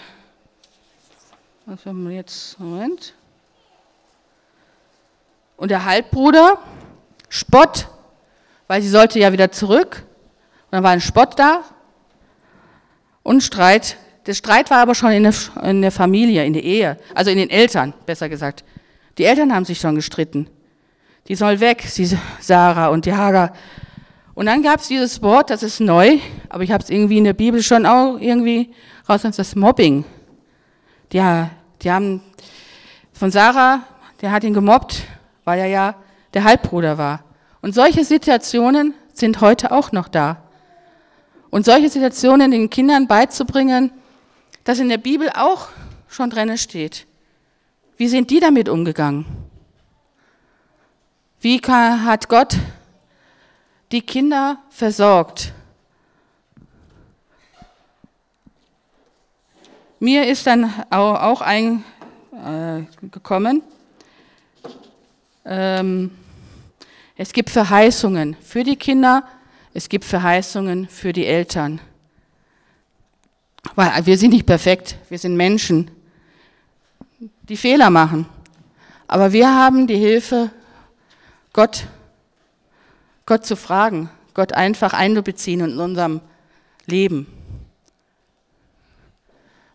was 1.64 1.86
haben 1.86 2.08
wir 2.08 2.16
jetzt? 2.16 2.58
Moment. 2.58 3.14
Und 5.58 5.70
der 5.70 5.84
Halbbruder, 5.84 6.56
Spott, 7.28 7.88
weil 8.66 8.80
sie 8.80 8.88
sollte 8.88 9.18
ja 9.18 9.32
wieder 9.32 9.52
zurück. 9.52 10.06
Und 10.06 10.72
dann 10.72 10.82
war 10.82 10.92
ein 10.92 11.02
Spott 11.02 11.38
da 11.38 11.62
und 13.22 13.42
Streit 13.42 13.98
der 14.28 14.34
Streit 14.34 14.70
war 14.70 14.80
aber 14.80 14.94
schon 14.94 15.10
in 15.12 15.22
der, 15.22 15.34
in 15.62 15.80
der 15.80 15.90
Familie, 15.90 16.44
in 16.44 16.52
der 16.52 16.62
Ehe, 16.62 16.98
also 17.14 17.30
in 17.30 17.38
den 17.38 17.48
Eltern, 17.48 17.94
besser 18.04 18.28
gesagt. 18.28 18.62
Die 19.16 19.24
Eltern 19.24 19.54
haben 19.54 19.64
sich 19.64 19.80
schon 19.80 19.94
gestritten. 19.94 20.50
Die 21.28 21.34
soll 21.34 21.60
weg, 21.60 21.82
sie, 21.86 22.14
Sarah 22.38 22.88
und 22.88 23.06
die 23.06 23.14
Hagar. 23.14 23.54
Und 24.34 24.44
dann 24.44 24.62
gab 24.62 24.80
es 24.80 24.88
dieses 24.88 25.22
Wort, 25.22 25.48
das 25.48 25.62
ist 25.62 25.80
neu, 25.80 26.18
aber 26.50 26.62
ich 26.62 26.72
habe 26.72 26.84
es 26.84 26.90
irgendwie 26.90 27.16
in 27.16 27.24
der 27.24 27.32
Bibel 27.32 27.62
schon 27.62 27.86
auch 27.86 28.18
irgendwie 28.20 28.74
raus, 29.08 29.22
das 29.22 29.56
Mobbing. 29.56 30.04
Die, 31.10 31.24
die 31.80 31.90
haben 31.90 32.20
von 33.14 33.30
Sarah, 33.30 33.80
der 34.20 34.30
hat 34.30 34.44
ihn 34.44 34.52
gemobbt, 34.52 35.04
weil 35.48 35.60
er 35.60 35.66
ja 35.66 35.94
der 36.34 36.44
Halbbruder 36.44 36.98
war. 36.98 37.24
Und 37.62 37.74
solche 37.74 38.04
Situationen 38.04 38.92
sind 39.14 39.40
heute 39.40 39.72
auch 39.72 39.92
noch 39.92 40.06
da. 40.06 40.42
Und 41.48 41.64
solche 41.64 41.88
Situationen 41.88 42.50
den 42.50 42.68
Kindern 42.68 43.06
beizubringen, 43.06 43.90
das 44.64 44.78
in 44.78 44.90
der 44.90 44.98
Bibel 44.98 45.30
auch 45.30 45.68
schon 46.06 46.28
drin 46.28 46.58
steht. 46.58 47.06
Wie 47.96 48.08
sind 48.08 48.28
die 48.28 48.40
damit 48.40 48.68
umgegangen? 48.68 49.24
Wie 51.40 51.58
hat 51.60 52.28
Gott 52.28 52.58
die 53.90 54.02
Kinder 54.02 54.58
versorgt? 54.68 55.54
Mir 59.98 60.26
ist 60.26 60.46
dann 60.46 60.74
auch 60.90 61.40
eingekommen, 61.40 61.84
äh, 63.56 63.62
ähm, 65.48 66.10
es 67.16 67.32
gibt 67.32 67.50
Verheißungen 67.50 68.36
für 68.40 68.62
die 68.62 68.76
Kinder, 68.76 69.24
es 69.72 69.88
gibt 69.88 70.04
Verheißungen 70.04 70.88
für 70.88 71.12
die 71.12 71.26
Eltern. 71.26 71.80
Weil 73.74 74.06
wir 74.06 74.18
sind 74.18 74.30
nicht 74.30 74.46
perfekt, 74.46 74.96
wir 75.08 75.18
sind 75.18 75.36
Menschen, 75.36 75.90
die 77.48 77.56
Fehler 77.56 77.90
machen. 77.90 78.26
Aber 79.06 79.32
wir 79.32 79.52
haben 79.52 79.86
die 79.86 79.96
Hilfe, 79.96 80.50
Gott, 81.52 81.86
Gott 83.24 83.46
zu 83.46 83.56
fragen, 83.56 84.10
Gott 84.34 84.52
einfach 84.52 84.92
einzubeziehen 84.92 85.60
in 85.60 85.78
unserem 85.78 86.20
Leben. 86.86 87.26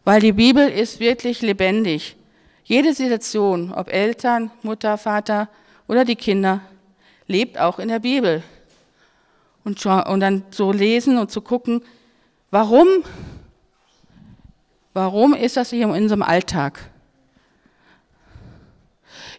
Weil 0.05 0.21
die 0.21 0.33
Bibel 0.33 0.69
ist 0.69 0.99
wirklich 0.99 1.41
lebendig. 1.41 2.15
Jede 2.63 2.93
Situation, 2.93 3.73
ob 3.73 3.91
Eltern, 3.91 4.51
Mutter, 4.61 4.97
Vater 4.97 5.49
oder 5.87 6.05
die 6.05 6.15
Kinder, 6.15 6.61
lebt 7.27 7.57
auch 7.57 7.79
in 7.79 7.87
der 7.87 7.99
Bibel. 7.99 8.43
Und, 9.63 9.85
und 9.85 10.19
dann 10.19 10.43
so 10.51 10.71
lesen 10.71 11.17
und 11.17 11.31
zu 11.31 11.41
gucken, 11.41 11.83
warum 12.51 12.87
Warum 14.93 15.33
ist 15.33 15.57
das 15.57 15.71
hier 15.71 15.85
in 15.85 15.89
unserem 15.89 16.21
Alltag? 16.21 16.79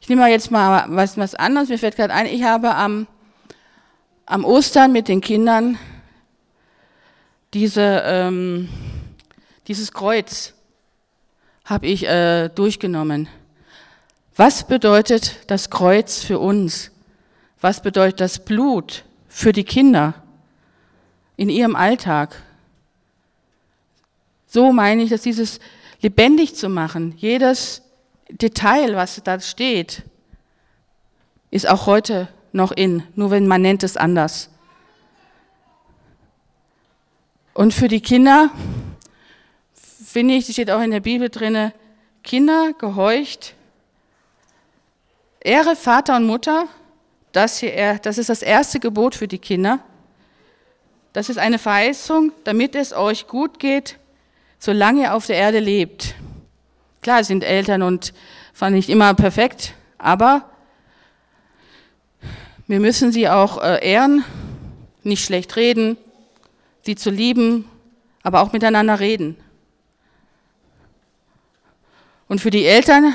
Ich 0.00 0.09
nehme 0.09 0.22
mal 0.22 0.30
jetzt 0.30 0.50
mal 0.50 0.87
was, 0.88 1.16
was 1.16 1.37
anderes. 1.37 1.68
Mir 1.68 1.78
fällt 1.78 1.94
gerade 1.94 2.12
ein, 2.12 2.26
ich 2.26 2.42
habe 2.42 2.74
am, 2.74 3.07
am 4.26 4.44
Ostern 4.44 4.92
mit 4.92 5.07
den 5.07 5.20
Kindern 5.20 5.78
diese, 7.54 8.02
ähm, 8.04 8.68
dieses 9.68 9.92
Kreuz 9.92 10.54
habe 11.64 11.87
ich 11.87 12.07
äh, 12.07 12.48
durchgenommen. 12.48 13.28
Was 14.37 14.66
bedeutet 14.66 15.38
das 15.47 15.70
Kreuz 15.70 16.23
für 16.23 16.40
uns? 16.40 16.90
Was 17.61 17.83
bedeutet 17.83 18.20
das 18.20 18.44
Blut 18.44 19.05
für 19.29 19.53
die 19.53 19.64
Kinder 19.64 20.14
in 21.37 21.49
ihrem 21.49 21.77
Alltag? 21.77 22.42
So 24.47 24.73
meine 24.73 25.03
ich, 25.03 25.11
dass 25.11 25.23
dieses 25.23 25.61
lebendig 26.01 26.57
zu 26.57 26.68
machen, 26.68 27.14
jedes 27.16 27.83
Detail, 28.29 28.97
was 28.97 29.23
da 29.23 29.38
steht, 29.40 30.03
ist 31.51 31.68
auch 31.68 31.87
heute 31.87 32.29
noch 32.53 32.73
in, 32.73 33.05
nur 33.14 33.31
wenn 33.31 33.47
man 33.47 33.62
nennt 33.62 33.85
es 33.85 33.97
anders. 33.97 34.51
Und 37.53 37.73
für 37.73 37.87
die 37.87 38.01
Kinder, 38.01 38.51
finde 40.05 40.35
ich, 40.35 40.47
steht 40.47 40.70
auch 40.70 40.83
in 40.83 40.90
der 40.90 41.01
Bibel 41.01 41.29
drin, 41.29 41.73
Kinder 42.25 42.73
gehorcht, 42.73 43.55
Ehre 45.44 45.76
Vater 45.76 46.16
und 46.16 46.24
Mutter, 46.24 46.68
das, 47.33 47.59
hier, 47.59 47.98
das 47.98 48.16
ist 48.16 48.30
das 48.30 48.40
erste 48.40 48.80
Gebot 48.80 49.14
für 49.14 49.28
die 49.28 49.38
Kinder. 49.38 49.78
Das 51.12 51.28
ist 51.28 51.37
eine 51.37 51.59
Verheißung, 51.59 52.33
damit 52.44 52.74
es 52.74 52.94
euch 52.94 53.26
gut 53.26 53.59
geht, 53.59 53.98
solange 54.59 55.02
ihr 55.02 55.14
auf 55.14 55.26
der 55.26 55.37
Erde 55.37 55.59
lebt. 55.59 56.14
Klar 57.02 57.24
sind 57.24 57.44
Eltern 57.44 57.83
und 57.83 58.14
fand 58.54 58.74
nicht 58.74 58.88
immer 58.88 59.12
perfekt, 59.12 59.74
aber 59.98 60.48
wir 62.66 62.80
müssen 62.80 63.12
sie 63.12 63.28
auch 63.28 63.62
äh, 63.62 63.87
ehren, 63.87 64.24
nicht 65.02 65.22
schlecht 65.22 65.57
reden, 65.57 65.98
sie 66.80 66.94
zu 66.94 67.11
lieben, 67.11 67.68
aber 68.22 68.40
auch 68.40 68.54
miteinander 68.54 68.98
reden. 68.98 69.37
Und 72.28 72.40
für 72.40 72.50
die 72.50 72.64
Eltern 72.64 73.14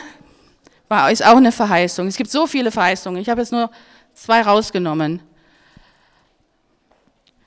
war, 0.89 1.12
ist 1.12 1.25
auch 1.25 1.38
eine 1.38 1.52
Verheißung. 1.52 2.08
Es 2.08 2.17
gibt 2.17 2.30
so 2.30 2.47
viele 2.47 2.71
Verheißungen. 2.71 3.21
Ich 3.21 3.30
habe 3.30 3.41
jetzt 3.41 3.52
nur 3.52 3.71
zwei 4.13 4.41
rausgenommen. 4.41 5.21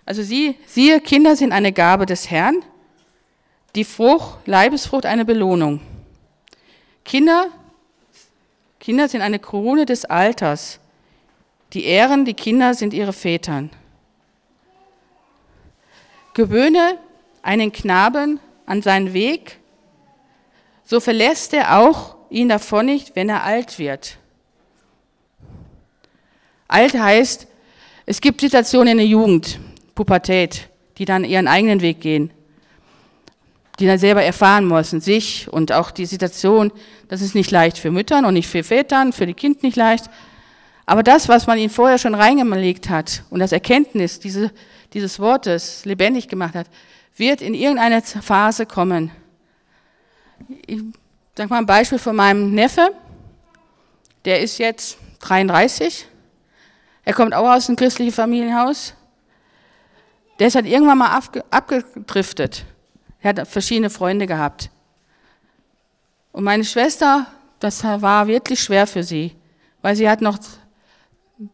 Also 0.06 0.22
sie, 0.22 0.56
siehe, 0.66 1.00
Kinder 1.00 1.36
sind 1.36 1.52
eine 1.52 1.72
Gabe 1.72 2.06
des 2.06 2.30
Herrn, 2.30 2.62
die 3.74 3.84
Frucht, 3.84 4.46
Leibesfrucht 4.46 5.06
eine 5.06 5.24
Belohnung. 5.24 5.80
Kinder, 7.04 7.46
Kinder 8.80 9.08
sind 9.08 9.22
eine 9.22 9.38
Krone 9.38 9.86
des 9.86 10.04
Alters. 10.04 10.78
Die 11.72 11.84
Ehren, 11.84 12.24
die 12.24 12.34
Kinder 12.34 12.74
sind 12.74 12.94
ihre 12.94 13.12
Vätern. 13.12 13.70
Gewöhne 16.34 16.98
einen 17.42 17.72
Knaben 17.72 18.40
an 18.66 18.82
seinen 18.82 19.12
Weg, 19.12 19.58
so 20.92 21.00
verlässt 21.00 21.54
er 21.54 21.78
auch 21.78 22.16
ihn 22.28 22.50
davon 22.50 22.84
nicht, 22.84 23.16
wenn 23.16 23.30
er 23.30 23.44
alt 23.44 23.78
wird. 23.78 24.18
Alt 26.68 26.92
heißt, 26.92 27.46
es 28.04 28.20
gibt 28.20 28.42
Situationen 28.42 28.88
in 28.88 28.98
der 28.98 29.06
Jugend, 29.06 29.58
Pubertät, 29.94 30.68
die 30.98 31.06
dann 31.06 31.24
ihren 31.24 31.48
eigenen 31.48 31.80
Weg 31.80 32.02
gehen, 32.02 32.30
die 33.78 33.86
dann 33.86 33.98
selber 33.98 34.22
erfahren 34.22 34.68
müssen, 34.68 35.00
sich 35.00 35.50
und 35.50 35.72
auch 35.72 35.92
die 35.92 36.04
Situation, 36.04 36.70
das 37.08 37.22
ist 37.22 37.34
nicht 37.34 37.50
leicht 37.50 37.78
für 37.78 37.90
Müttern 37.90 38.26
und 38.26 38.34
nicht 38.34 38.48
für 38.48 38.62
Vätern, 38.62 39.14
für 39.14 39.24
die 39.24 39.32
Kind 39.32 39.62
nicht 39.62 39.76
leicht. 39.76 40.10
Aber 40.84 41.02
das, 41.02 41.26
was 41.26 41.46
man 41.46 41.56
ihnen 41.56 41.70
vorher 41.70 41.96
schon 41.96 42.14
reingelegt 42.14 42.90
hat 42.90 43.24
und 43.30 43.40
das 43.40 43.52
Erkenntnis 43.52 44.20
diese, 44.20 44.52
dieses 44.92 45.18
Wortes 45.20 45.86
lebendig 45.86 46.28
gemacht 46.28 46.54
hat, 46.54 46.66
wird 47.16 47.40
in 47.40 47.54
irgendeiner 47.54 48.02
Phase 48.02 48.66
kommen. 48.66 49.10
Ich 50.66 50.80
sage 51.34 51.48
mal 51.50 51.58
ein 51.58 51.66
Beispiel 51.66 51.98
von 51.98 52.16
meinem 52.16 52.54
Neffe. 52.54 52.90
Der 54.24 54.40
ist 54.40 54.58
jetzt 54.58 54.98
33. 55.20 56.06
Er 57.04 57.12
kommt 57.12 57.34
auch 57.34 57.50
aus 57.50 57.68
einem 57.68 57.76
christlichen 57.76 58.12
Familienhaus. 58.12 58.94
Der 60.38 60.48
ist 60.48 60.54
halt 60.54 60.66
irgendwann 60.66 60.98
mal 60.98 61.20
abgedriftet. 61.50 62.64
Er 63.20 63.30
hat 63.30 63.48
verschiedene 63.48 63.90
Freunde 63.90 64.26
gehabt. 64.26 64.70
Und 66.32 66.44
meine 66.44 66.64
Schwester, 66.64 67.26
das 67.60 67.84
war 67.84 68.26
wirklich 68.26 68.60
schwer 68.60 68.86
für 68.86 69.02
sie, 69.02 69.36
weil 69.82 69.96
sie 69.96 70.08
hat 70.08 70.20
noch 70.20 70.38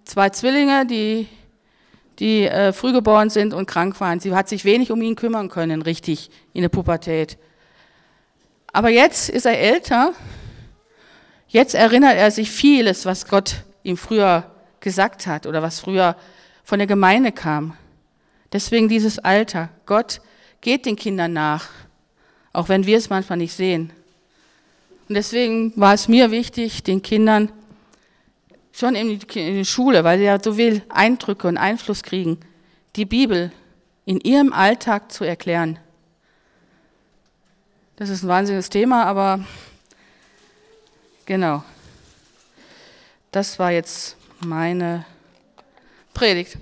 zwei 0.04 0.30
Zwillinge, 0.30 0.86
die, 0.86 1.26
die 2.18 2.44
äh, 2.44 2.72
früh 2.72 2.92
geboren 2.92 3.30
sind 3.30 3.52
und 3.52 3.66
krank 3.66 4.00
waren. 4.00 4.20
Sie 4.20 4.34
hat 4.34 4.48
sich 4.48 4.64
wenig 4.64 4.90
um 4.90 5.02
ihn 5.02 5.16
kümmern 5.16 5.48
können, 5.48 5.82
richtig, 5.82 6.30
in 6.52 6.62
der 6.62 6.68
Pubertät. 6.68 7.38
Aber 8.72 8.90
jetzt 8.90 9.28
ist 9.28 9.46
er 9.46 9.58
älter. 9.58 10.12
Jetzt 11.48 11.74
erinnert 11.74 12.16
er 12.16 12.30
sich 12.30 12.50
vieles, 12.50 13.06
was 13.06 13.26
Gott 13.26 13.64
ihm 13.82 13.96
früher 13.96 14.50
gesagt 14.80 15.26
hat 15.26 15.46
oder 15.46 15.62
was 15.62 15.80
früher 15.80 16.16
von 16.62 16.78
der 16.78 16.86
Gemeinde 16.86 17.32
kam. 17.32 17.76
Deswegen 18.52 18.88
dieses 18.88 19.18
Alter. 19.18 19.70
Gott 19.86 20.20
geht 20.60 20.86
den 20.86 20.96
Kindern 20.96 21.32
nach, 21.32 21.68
auch 22.52 22.68
wenn 22.68 22.86
wir 22.86 22.98
es 22.98 23.10
manchmal 23.10 23.38
nicht 23.38 23.54
sehen. 23.54 23.92
Und 25.08 25.14
deswegen 25.14 25.72
war 25.76 25.94
es 25.94 26.08
mir 26.08 26.30
wichtig, 26.30 26.82
den 26.82 27.02
Kindern 27.02 27.50
schon 28.72 28.94
in 28.94 29.18
die 29.18 29.64
Schule, 29.64 30.04
weil 30.04 30.18
sie 30.18 30.24
ja 30.24 30.38
so 30.42 30.54
viel 30.54 30.82
Eindrücke 30.88 31.48
und 31.48 31.56
Einfluss 31.56 32.02
kriegen, 32.02 32.38
die 32.96 33.06
Bibel 33.06 33.50
in 34.04 34.20
ihrem 34.20 34.52
Alltag 34.52 35.10
zu 35.10 35.24
erklären. 35.24 35.78
Das 37.98 38.10
ist 38.10 38.22
ein 38.22 38.28
wahnsinniges 38.28 38.70
Thema, 38.70 39.06
aber 39.06 39.40
genau. 41.26 41.64
Das 43.32 43.58
war 43.58 43.72
jetzt 43.72 44.16
meine 44.38 45.04
Predigt. 46.14 46.58